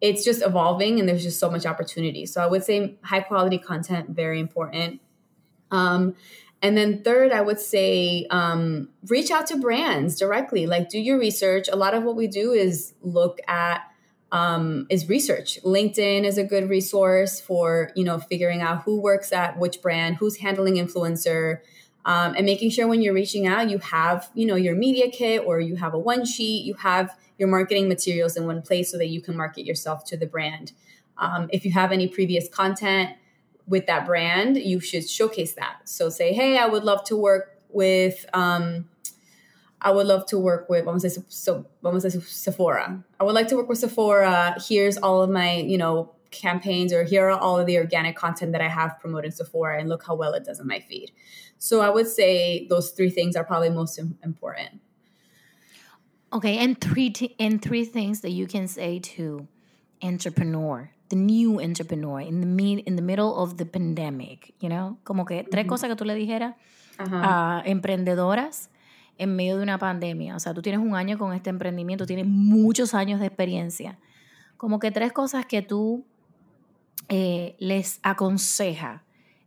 it's 0.01 0.23
just 0.23 0.41
evolving 0.45 0.99
and 0.99 1.09
there's 1.09 1.23
just 1.23 1.39
so 1.39 1.49
much 1.49 1.65
opportunity. 1.65 2.25
So 2.25 2.41
I 2.41 2.47
would 2.47 2.63
say 2.63 2.97
high 3.03 3.21
quality 3.21 3.57
content, 3.57 4.09
very 4.11 4.39
important. 4.39 5.01
Um, 5.71 6.15
And 6.61 6.75
then 6.75 7.03
third, 7.03 7.31
I 7.31 7.41
would 7.41 7.59
say 7.59 8.27
um, 8.29 8.89
reach 9.07 9.31
out 9.31 9.47
to 9.47 9.57
brands 9.57 10.19
directly. 10.19 10.65
Like 10.65 10.89
do 10.89 10.99
your 10.99 11.17
research. 11.17 11.69
A 11.71 11.75
lot 11.75 11.93
of 11.93 12.03
what 12.03 12.15
we 12.15 12.27
do 12.27 12.51
is 12.51 12.93
look 13.01 13.39
at 13.47 13.81
um, 14.31 14.85
is 14.89 15.09
research. 15.09 15.59
LinkedIn 15.63 16.23
is 16.23 16.37
a 16.37 16.43
good 16.43 16.69
resource 16.69 17.39
for 17.39 17.91
you 17.95 18.03
know 18.03 18.19
figuring 18.19 18.61
out 18.61 18.83
who 18.83 18.99
works 18.99 19.31
at 19.31 19.57
which 19.57 19.81
brand, 19.81 20.17
who's 20.17 20.37
handling 20.37 20.75
influencer, 20.75 21.59
um, 22.05 22.35
and 22.35 22.45
making 22.45 22.69
sure 22.69 22.87
when 22.87 23.01
you're 23.01 23.13
reaching 23.13 23.47
out, 23.47 23.69
you 23.69 23.79
have 23.79 24.29
you 24.33 24.45
know 24.45 24.55
your 24.55 24.75
media 24.75 25.09
kit 25.09 25.43
or 25.45 25.59
you 25.59 25.77
have 25.77 25.93
a 25.93 25.99
one 25.99 26.25
sheet, 26.25 26.65
you 26.65 26.75
have 26.75 27.17
your 27.37 27.47
marketing 27.47 27.87
materials 27.87 28.35
in 28.35 28.45
one 28.45 28.61
place 28.61 28.91
so 28.91 28.97
that 28.97 29.07
you 29.07 29.21
can 29.21 29.35
market 29.35 29.65
yourself 29.65 30.05
to 30.05 30.17
the 30.17 30.27
brand. 30.27 30.73
Um, 31.17 31.49
if 31.51 31.65
you 31.65 31.71
have 31.71 31.91
any 31.91 32.07
previous 32.07 32.47
content 32.47 33.11
with 33.69 33.85
that 33.85 34.05
brand, 34.05 34.57
you 34.57 34.79
should 34.79 35.07
showcase 35.07 35.53
that. 35.53 35.87
So 35.87 36.09
say, 36.09 36.33
hey, 36.33 36.57
I 36.57 36.65
would 36.65 36.83
love 36.83 37.03
to 37.05 37.15
work 37.15 37.61
with. 37.69 38.25
Um, 38.33 38.89
I 39.81 39.91
would 39.91 40.07
love 40.07 40.25
to 40.27 40.37
work 40.37 40.67
with 40.67 40.83
vamos 40.83 41.05
a, 41.05 41.23
so, 41.29 41.65
vamos 41.81 42.03
a 42.03 42.11
Sephora. 42.11 43.01
I 43.17 43.23
would 43.23 43.35
like 43.35 43.47
to 43.47 43.55
work 43.55 43.69
with 43.69 43.77
Sephora. 43.77 44.57
Here's 44.67 44.97
all 44.97 45.21
of 45.21 45.29
my, 45.29 45.55
you 45.55 45.77
know, 45.77 46.13
campaigns 46.31 46.91
or 46.91 47.03
here 47.03 47.27
are 47.27 47.39
all 47.39 47.59
of 47.59 47.65
the 47.65 47.77
organic 47.77 48.15
content 48.15 48.51
that 48.51 48.61
I 48.61 48.67
have 48.67 48.99
promoting 48.99 49.31
Sephora 49.31 49.79
and 49.79 49.87
look 49.87 50.05
how 50.05 50.15
well 50.15 50.33
it 50.33 50.43
does 50.43 50.59
on 50.59 50.67
my 50.67 50.79
feed. 50.79 51.11
So 51.57 51.81
I 51.81 51.89
would 51.89 52.07
say 52.07 52.67
those 52.69 52.91
three 52.91 53.09
things 53.09 53.35
are 53.35 53.43
probably 53.43 53.69
most 53.69 53.97
important. 53.97 54.81
Okay, 56.31 56.57
and 56.57 56.79
three 56.79 57.13
and 57.39 57.61
three 57.61 57.85
things 57.85 58.21
that 58.21 58.31
you 58.31 58.45
can 58.45 58.67
say 58.67 58.99
to 58.99 59.47
entrepreneur 60.03 60.91
the 61.09 61.15
new 61.15 61.59
entrepreneur 61.59 62.21
in 62.21 62.39
the 62.39 62.47
mid, 62.47 62.87
in 62.87 62.95
the 62.95 63.01
middle 63.01 63.33
of 63.35 63.57
the 63.57 63.65
pandemic, 63.65 64.53
you 64.59 64.69
know? 64.69 64.97
Como 65.03 65.25
que 65.25 65.43
tres 65.43 65.65
cosas 65.65 65.89
que 65.89 65.95
tú 65.95 66.05
le 66.05 66.15
dijeras 66.15 66.55
a 66.97 67.61
emprendedoras 67.65 68.69
en 69.17 69.35
medio 69.35 69.57
de 69.57 69.63
una 69.63 69.77
pandemia. 69.77 70.35
O 70.35 70.39
sea, 70.39 70.53
tú 70.53 70.61
tienes 70.61 70.81
un 70.81 70.95
año 70.95 71.17
con 71.17 71.33
este 71.33 71.49
emprendimiento, 71.49 72.05
tienes 72.05 72.25
muchos 72.25 72.93
años 72.93 73.19
de 73.19 73.27
experiencia. 73.27 73.99
Como 74.57 74.79
que 74.79 74.91
tres 74.91 75.11
cosas 75.11 75.45
que 75.45 75.61
tú 75.61 76.05
eh, 77.09 77.55
les 77.59 77.99
aconseja 78.03 79.03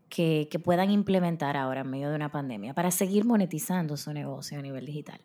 que, 0.08 0.48
que 0.50 0.58
puedan 0.58 0.90
implementar 0.90 1.56
ahora 1.56 1.80
en 1.80 1.90
medio 1.90 2.10
de 2.10 2.16
una 2.16 2.30
pandemia 2.30 2.74
para 2.74 2.90
seguir 2.90 3.24
monetizando 3.24 3.96
su 3.96 4.12
negocio 4.12 4.58
a 4.58 4.62
nivel 4.62 4.84
digital. 4.84 5.18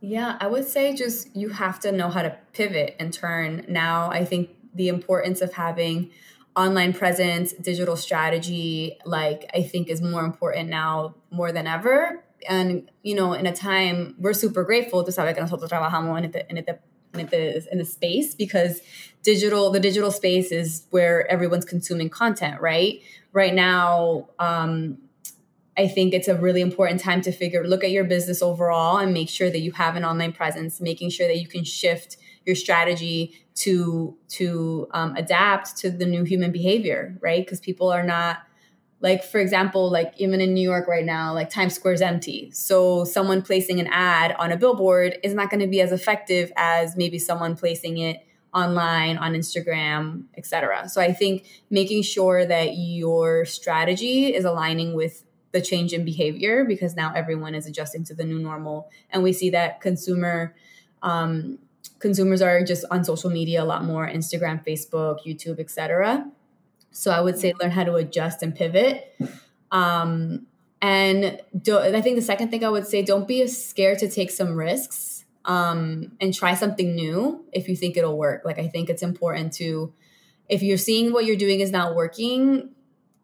Yeah, 0.00 0.36
I 0.40 0.48
would 0.48 0.66
say 0.66 0.94
just 0.94 1.34
you 1.34 1.50
have 1.50 1.80
to 1.80 1.90
know 1.90 2.08
how 2.08 2.22
to 2.22 2.36
pivot 2.52 2.94
and 2.98 3.10
turn. 3.10 3.64
Now, 3.68 4.10
I 4.12 4.26
think 4.26 4.50
the 4.74 4.88
importance 4.88 5.40
of 5.40 5.52
having 5.52 6.10
online 6.56 6.92
presence, 6.92 7.52
digital 7.52 7.96
strategy, 7.96 8.98
like 9.04 9.50
I 9.54 9.62
think 9.62 9.88
is 9.88 10.00
more 10.00 10.24
important 10.24 10.68
now 10.68 11.16
more 11.30 11.52
than 11.52 11.66
ever. 11.66 12.24
And, 12.48 12.90
you 13.02 13.14
know, 13.14 13.32
in 13.32 13.46
a 13.46 13.54
time, 13.54 14.14
we're 14.18 14.34
super 14.34 14.64
grateful 14.64 15.02
to 15.04 15.10
saber 15.10 15.34
que 15.34 15.42
nosotros 15.42 15.70
trabajamos 15.70 16.18
en 16.18 16.24
este, 16.26 16.46
en 16.48 16.58
este, 16.58 16.78
en 17.14 17.20
este, 17.20 17.66
in 17.72 17.78
the 17.78 17.84
space 17.84 18.34
because 18.34 18.80
digital, 19.22 19.70
the 19.70 19.80
digital 19.80 20.10
space 20.10 20.52
is 20.52 20.86
where 20.90 21.30
everyone's 21.30 21.64
consuming 21.64 22.10
content, 22.10 22.60
right? 22.60 23.00
Right 23.32 23.54
now, 23.54 24.28
um, 24.38 24.98
I 25.76 25.88
think 25.88 26.14
it's 26.14 26.28
a 26.28 26.36
really 26.36 26.60
important 26.60 27.00
time 27.00 27.20
to 27.22 27.32
figure, 27.32 27.66
look 27.66 27.82
at 27.82 27.90
your 27.90 28.04
business 28.04 28.42
overall 28.42 28.98
and 28.98 29.12
make 29.12 29.28
sure 29.28 29.50
that 29.50 29.58
you 29.58 29.72
have 29.72 29.96
an 29.96 30.04
online 30.04 30.32
presence, 30.32 30.80
making 30.80 31.10
sure 31.10 31.26
that 31.26 31.38
you 31.38 31.48
can 31.48 31.64
shift 31.64 32.16
your 32.46 32.54
strategy 32.54 33.34
to 33.54 34.16
to 34.28 34.88
um, 34.92 35.16
adapt 35.16 35.76
to 35.78 35.90
the 35.90 36.04
new 36.06 36.24
human 36.24 36.52
behavior 36.52 37.16
right? 37.20 37.44
Because 37.44 37.60
people 37.60 37.90
are 37.90 38.02
not 38.02 38.38
like 39.00 39.22
for 39.24 39.38
example 39.38 39.90
like 39.90 40.12
even 40.16 40.40
in 40.40 40.54
new 40.54 40.62
york 40.62 40.88
right 40.88 41.04
now 41.04 41.32
like 41.32 41.50
times 41.50 41.74
square 41.74 41.94
is 41.94 42.02
empty. 42.02 42.50
So 42.52 43.04
someone 43.04 43.42
placing 43.42 43.80
an 43.80 43.86
ad 43.88 44.34
on 44.38 44.50
a 44.50 44.56
billboard 44.56 45.18
is 45.22 45.34
not 45.34 45.50
going 45.50 45.60
to 45.60 45.66
be 45.66 45.80
as 45.80 45.92
effective 45.92 46.52
as 46.56 46.96
maybe 46.96 47.18
someone 47.18 47.56
placing 47.56 47.98
it 47.98 48.26
online 48.52 49.18
on 49.18 49.32
instagram 49.32 50.22
etc 50.36 50.88
so 50.88 51.00
i 51.00 51.12
think 51.12 51.44
making 51.70 52.02
sure 52.02 52.46
that 52.46 52.76
your 52.76 53.44
strategy 53.44 54.32
is 54.32 54.44
aligning 54.44 54.94
with 54.94 55.24
the 55.54 55.62
change 55.62 55.92
in 55.92 56.04
behavior 56.04 56.64
because 56.64 56.94
now 56.96 57.12
everyone 57.14 57.54
is 57.54 57.66
adjusting 57.66 58.04
to 58.04 58.14
the 58.14 58.24
new 58.24 58.38
normal. 58.38 58.90
And 59.08 59.22
we 59.22 59.32
see 59.32 59.50
that 59.50 59.80
consumer 59.80 60.54
um, 61.02 61.58
consumers 62.00 62.42
are 62.42 62.62
just 62.64 62.84
on 62.90 63.04
social 63.04 63.30
media 63.30 63.62
a 63.62 63.64
lot 63.64 63.84
more 63.84 64.08
instagram 64.08 64.64
facebook 64.66 65.18
youtube 65.26 65.60
etc 65.60 66.26
so 66.90 67.10
i 67.10 67.20
would 67.20 67.38
say 67.38 67.52
learn 67.60 67.70
how 67.70 67.84
to 67.84 67.94
adjust 67.94 68.42
and 68.42 68.54
pivot. 68.54 69.14
Um, 69.70 70.46
and 70.80 71.40
do, 71.60 71.78
i 71.78 72.00
think 72.00 72.16
the 72.16 72.22
second 72.22 72.50
thing 72.50 72.64
i 72.64 72.68
would 72.68 72.86
say 72.86 73.02
don't 73.02 73.28
be 73.28 73.46
scared 73.46 73.98
to 74.00 74.08
take 74.10 74.30
some 74.30 74.56
risks 74.56 75.24
um, 75.46 76.12
and 76.20 76.32
try 76.32 76.54
something 76.54 76.94
new 76.94 77.44
if 77.52 77.68
you 77.68 77.76
think 77.76 77.98
it'll 77.98 78.16
work. 78.18 78.42
Like 78.44 78.58
i 78.58 78.66
think 78.66 78.88
it's 78.88 79.02
important 79.02 79.52
to 79.54 79.92
if 80.48 80.62
you're 80.62 80.78
seeing 80.78 81.12
what 81.12 81.24
you're 81.24 81.36
doing 81.36 81.60
is 81.60 81.70
not 81.70 81.94
working 81.94 82.73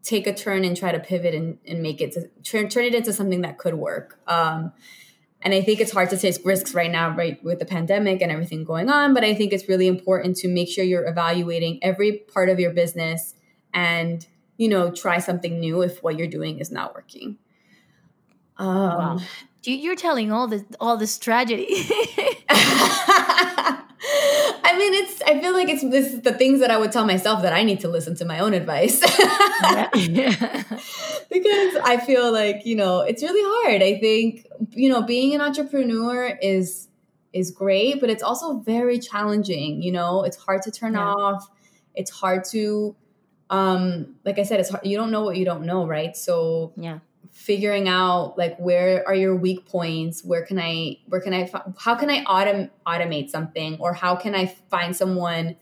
take 0.02 0.26
a 0.26 0.34
turn 0.34 0.64
and 0.64 0.76
try 0.76 0.92
to 0.92 0.98
pivot 0.98 1.34
and, 1.34 1.58
and 1.66 1.82
make 1.82 2.00
it 2.00 2.12
to 2.12 2.28
turn, 2.42 2.68
turn 2.68 2.84
it 2.84 2.94
into 2.94 3.12
something 3.12 3.42
that 3.42 3.58
could 3.58 3.74
work 3.74 4.18
um, 4.26 4.72
and 5.42 5.54
I 5.54 5.62
think 5.62 5.80
it's 5.80 5.92
hard 5.92 6.10
to 6.10 6.18
take 6.18 6.44
risks 6.44 6.74
right 6.74 6.90
now, 6.90 7.16
right, 7.16 7.42
with 7.42 7.60
the 7.60 7.64
pandemic 7.64 8.20
and 8.20 8.30
everything 8.30 8.64
going 8.64 8.90
on. 8.90 9.14
But 9.14 9.24
I 9.24 9.34
think 9.34 9.52
it's 9.52 9.68
really 9.68 9.86
important 9.86 10.36
to 10.38 10.48
make 10.48 10.68
sure 10.68 10.84
you're 10.84 11.06
evaluating 11.06 11.78
every 11.82 12.12
part 12.12 12.50
of 12.50 12.60
your 12.60 12.72
business 12.72 13.34
and, 13.72 14.26
you 14.58 14.68
know, 14.68 14.90
try 14.90 15.18
something 15.18 15.58
new 15.58 15.80
if 15.80 16.02
what 16.02 16.18
you're 16.18 16.28
doing 16.28 16.58
is 16.58 16.70
not 16.70 16.94
working. 16.94 17.38
Um, 18.58 18.68
wow. 18.68 19.18
You're 19.62 19.96
telling 19.96 20.32
all 20.32 20.46
this 20.46 20.62
all 20.78 20.96
this 20.96 21.18
tragedy. 21.18 21.68
I 24.80 24.90
mean, 24.90 24.94
it's. 24.94 25.22
I 25.22 25.40
feel 25.40 25.52
like 25.52 25.68
it's 25.68 25.82
this 25.82 26.12
is 26.14 26.22
the 26.22 26.32
things 26.32 26.60
that 26.60 26.70
I 26.70 26.78
would 26.78 26.90
tell 26.90 27.04
myself 27.04 27.42
that 27.42 27.52
I 27.52 27.64
need 27.64 27.80
to 27.80 27.88
listen 27.88 28.14
to 28.16 28.24
my 28.24 28.38
own 28.38 28.54
advice. 28.54 29.00
yeah. 29.62 29.90
because 31.30 31.76
I 31.84 32.02
feel 32.04 32.32
like 32.32 32.64
you 32.64 32.76
know 32.76 33.00
it's 33.00 33.22
really 33.22 33.42
hard. 33.44 33.82
I 33.82 33.98
think 33.98 34.46
you 34.70 34.88
know 34.88 35.02
being 35.02 35.34
an 35.34 35.42
entrepreneur 35.42 36.38
is 36.40 36.88
is 37.34 37.50
great, 37.50 38.00
but 38.00 38.08
it's 38.08 38.22
also 38.22 38.60
very 38.60 38.98
challenging. 38.98 39.82
You 39.82 39.92
know, 39.92 40.24
it's 40.24 40.38
hard 40.38 40.62
to 40.62 40.70
turn 40.70 40.94
yeah. 40.94 41.12
off. 41.12 41.46
It's 41.94 42.10
hard 42.10 42.44
to, 42.52 42.96
um, 43.50 44.14
like 44.24 44.38
I 44.38 44.44
said, 44.44 44.60
it's 44.60 44.70
hard. 44.70 44.86
You 44.86 44.96
don't 44.96 45.10
know 45.10 45.22
what 45.22 45.36
you 45.36 45.44
don't 45.44 45.66
know, 45.66 45.86
right? 45.86 46.16
So 46.16 46.72
yeah 46.76 47.00
figuring 47.30 47.88
out 47.88 48.36
like 48.36 48.56
where 48.58 49.06
are 49.06 49.14
your 49.14 49.36
weak 49.36 49.66
points? 49.66 50.24
Where 50.24 50.44
can 50.44 50.58
i 50.58 50.98
where 51.06 51.20
can 51.20 51.32
i 51.32 51.50
how 51.78 51.94
can 51.94 52.10
i 52.10 52.24
autom- 52.24 52.70
automate 52.86 53.30
something? 53.30 53.76
Or 53.80 53.92
how 53.92 54.16
can 54.16 54.34
i 54.34 54.46
find 54.46 54.94
someone 54.94 55.56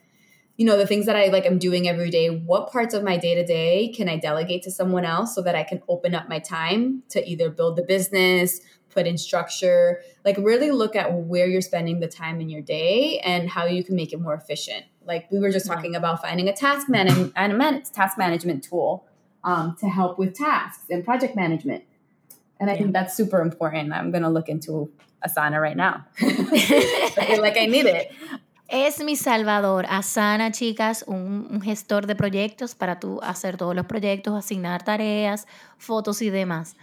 you 0.57 0.67
know 0.67 0.77
the 0.77 0.89
things 0.89 1.07
that 1.07 1.15
i 1.15 1.29
like 1.29 1.47
i'm 1.47 1.61
doing 1.61 1.87
every 1.87 2.11
day 2.11 2.31
what 2.31 2.73
parts 2.73 2.93
of 2.93 3.05
my 3.05 3.17
day 3.17 3.37
to 3.37 3.47
day 3.47 3.93
can 3.97 4.09
i 4.09 4.17
delegate 4.17 4.61
to 4.61 4.73
someone 4.73 5.05
else 5.05 5.33
so 5.33 5.41
that 5.41 5.55
i 5.55 5.63
can 5.63 5.81
open 5.89 6.17
up 6.17 6.29
my 6.29 6.41
time 6.41 7.01
to 7.09 7.25
either 7.25 7.49
build 7.49 7.77
the 7.77 7.83
business 7.83 8.61
put 8.91 9.07
in 9.07 9.17
structure? 9.17 10.01
Like 10.25 10.37
really 10.39 10.71
look 10.71 10.97
at 10.97 11.13
where 11.13 11.47
you're 11.47 11.61
spending 11.61 12.01
the 12.01 12.09
time 12.09 12.41
in 12.41 12.49
your 12.49 12.63
day 12.63 13.21
and 13.21 13.49
how 13.49 13.67
you 13.67 13.85
can 13.85 13.97
make 13.97 14.13
it 14.13 14.21
more 14.21 14.35
efficient. 14.35 14.85
Like 15.05 15.31
we 15.31 15.39
were 15.39 15.51
just 15.51 15.67
talking 15.67 15.95
about 15.95 16.21
finding 16.21 16.49
a 16.49 16.53
task 16.53 16.89
man- 16.89 17.33
and 17.37 17.53
a 17.53 17.57
man- 17.57 17.83
task 17.83 18.19
management 18.19 18.65
tool 18.65 19.07
um, 19.45 19.77
to 19.81 19.89
help 19.89 20.19
with 20.19 20.35
tasks 20.35 20.85
and 20.91 21.05
project 21.05 21.37
management. 21.37 21.85
And 22.61 22.69
I 22.69 22.75
yeah. 22.75 22.79
think 22.81 22.93
that's 22.93 23.17
super 23.17 23.41
important. 23.41 23.93
I'm 23.93 24.11
going 24.11 24.23
to 24.23 24.29
look 24.29 24.49
into 24.49 24.91
Asana 25.27 25.61
right 25.61 25.77
now. 25.77 26.07
like 26.21 27.57
I 27.57 27.67
need 27.67 27.87
it. 27.87 28.11
Es 28.69 29.03
mi 29.03 29.17
salvador. 29.17 29.87
Asana, 29.89 30.51
chicas, 30.51 31.03
un, 31.07 31.49
un, 31.51 31.61
gestor 31.63 32.07
de 32.07 32.15
proyectos 32.15 32.75
para 32.75 33.01
tú 33.01 33.19
hacer 33.23 33.57
todos 33.57 33.75
los 33.75 33.87
proyectos, 33.87 34.35
asignar 34.35 34.85
tareas, 34.85 35.47
fotos 35.79 36.21
y 36.21 36.29
demás. 36.29 36.77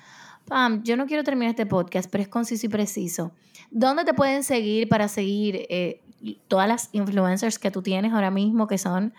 Pam, 0.48 0.82
yo 0.84 0.98
no 0.98 1.06
quiero 1.06 1.24
terminar 1.24 1.52
este 1.52 1.68
podcast, 1.68 2.10
pero 2.10 2.24
es 2.24 2.28
conciso 2.28 2.66
y 2.66 2.70
preciso. 2.70 3.32
¿Dónde 3.70 4.04
te 4.04 4.16
pueden 4.16 4.44
seguir 4.44 4.90
para 4.90 5.08
seguir 5.08 5.68
eh, 5.70 6.02
todas 6.48 6.68
las 6.68 6.90
influencers 6.92 7.60
que 7.60 7.70
tú 7.70 7.82
tienes 7.82 8.14
ahora 8.14 8.32
mismo, 8.32 8.68
que 8.68 8.78
son 8.78 9.14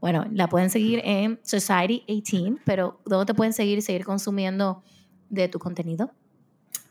Bueno, 0.00 0.26
la 0.30 0.48
pueden 0.48 0.70
seguir 0.70 1.00
en 1.04 1.38
Society 1.42 2.04
18, 2.06 2.60
pero 2.64 3.00
¿dónde 3.04 3.26
te 3.26 3.34
pueden 3.34 3.52
seguir 3.52 3.78
y 3.78 3.82
seguir 3.82 4.04
consumiendo 4.04 4.82
de 5.30 5.48
tu 5.48 5.58
contenido? 5.58 6.10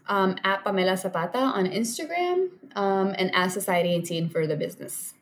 Um, 0.08 0.36
at 0.44 0.64
Pamela 0.64 0.98
Zapata 0.98 1.54
on 1.56 1.66
Instagram 1.66 2.50
um, 2.76 3.14
and 3.18 3.32
at 3.34 3.52
Society 3.52 3.90
18 3.96 4.30
for 4.30 4.46
the 4.46 4.56
business. 4.56 5.16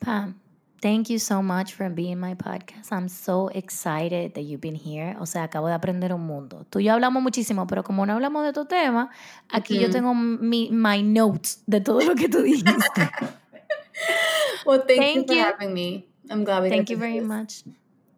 Pam, 0.00 0.38
thank 0.82 1.08
you 1.08 1.18
so 1.18 1.42
much 1.42 1.72
for 1.72 1.88
being 1.88 2.20
my 2.20 2.34
podcast. 2.34 2.92
I'm 2.92 3.08
so 3.08 3.48
excited 3.48 4.34
that 4.34 4.42
you've 4.42 4.60
been 4.60 4.74
here. 4.74 5.16
O 5.18 5.24
sea, 5.24 5.44
acabo 5.44 5.68
de 5.68 5.74
aprender 5.74 6.12
un 6.12 6.26
mundo. 6.26 6.66
Tú 6.70 6.80
y 6.80 6.84
yo 6.84 6.92
hablamos 6.92 7.22
muchísimo, 7.22 7.66
pero 7.66 7.82
como 7.82 8.04
no 8.04 8.14
hablamos 8.14 8.44
de 8.44 8.52
tu 8.52 8.66
tema, 8.66 9.10
aquí 9.48 9.74
mm 9.74 9.78
-hmm. 9.78 9.82
yo 9.82 9.90
tengo 9.90 10.14
mi 10.14 10.70
my 10.70 11.02
notes 11.02 11.62
de 11.66 11.80
todo 11.80 12.00
lo 12.02 12.14
que 12.14 12.28
tú 12.28 12.42
dijiste. 12.42 13.10
well, 14.66 14.82
thank, 14.86 15.00
thank 15.00 15.16
you 15.16 15.26
for 15.26 15.36
you. 15.36 15.42
having 15.42 15.72
me. 15.72 16.07
I'm 16.30 16.44
glad 16.44 16.62
we 16.62 16.70
Thank 16.70 16.90
you 16.90 16.98
very 16.98 17.20
much. 17.20 17.64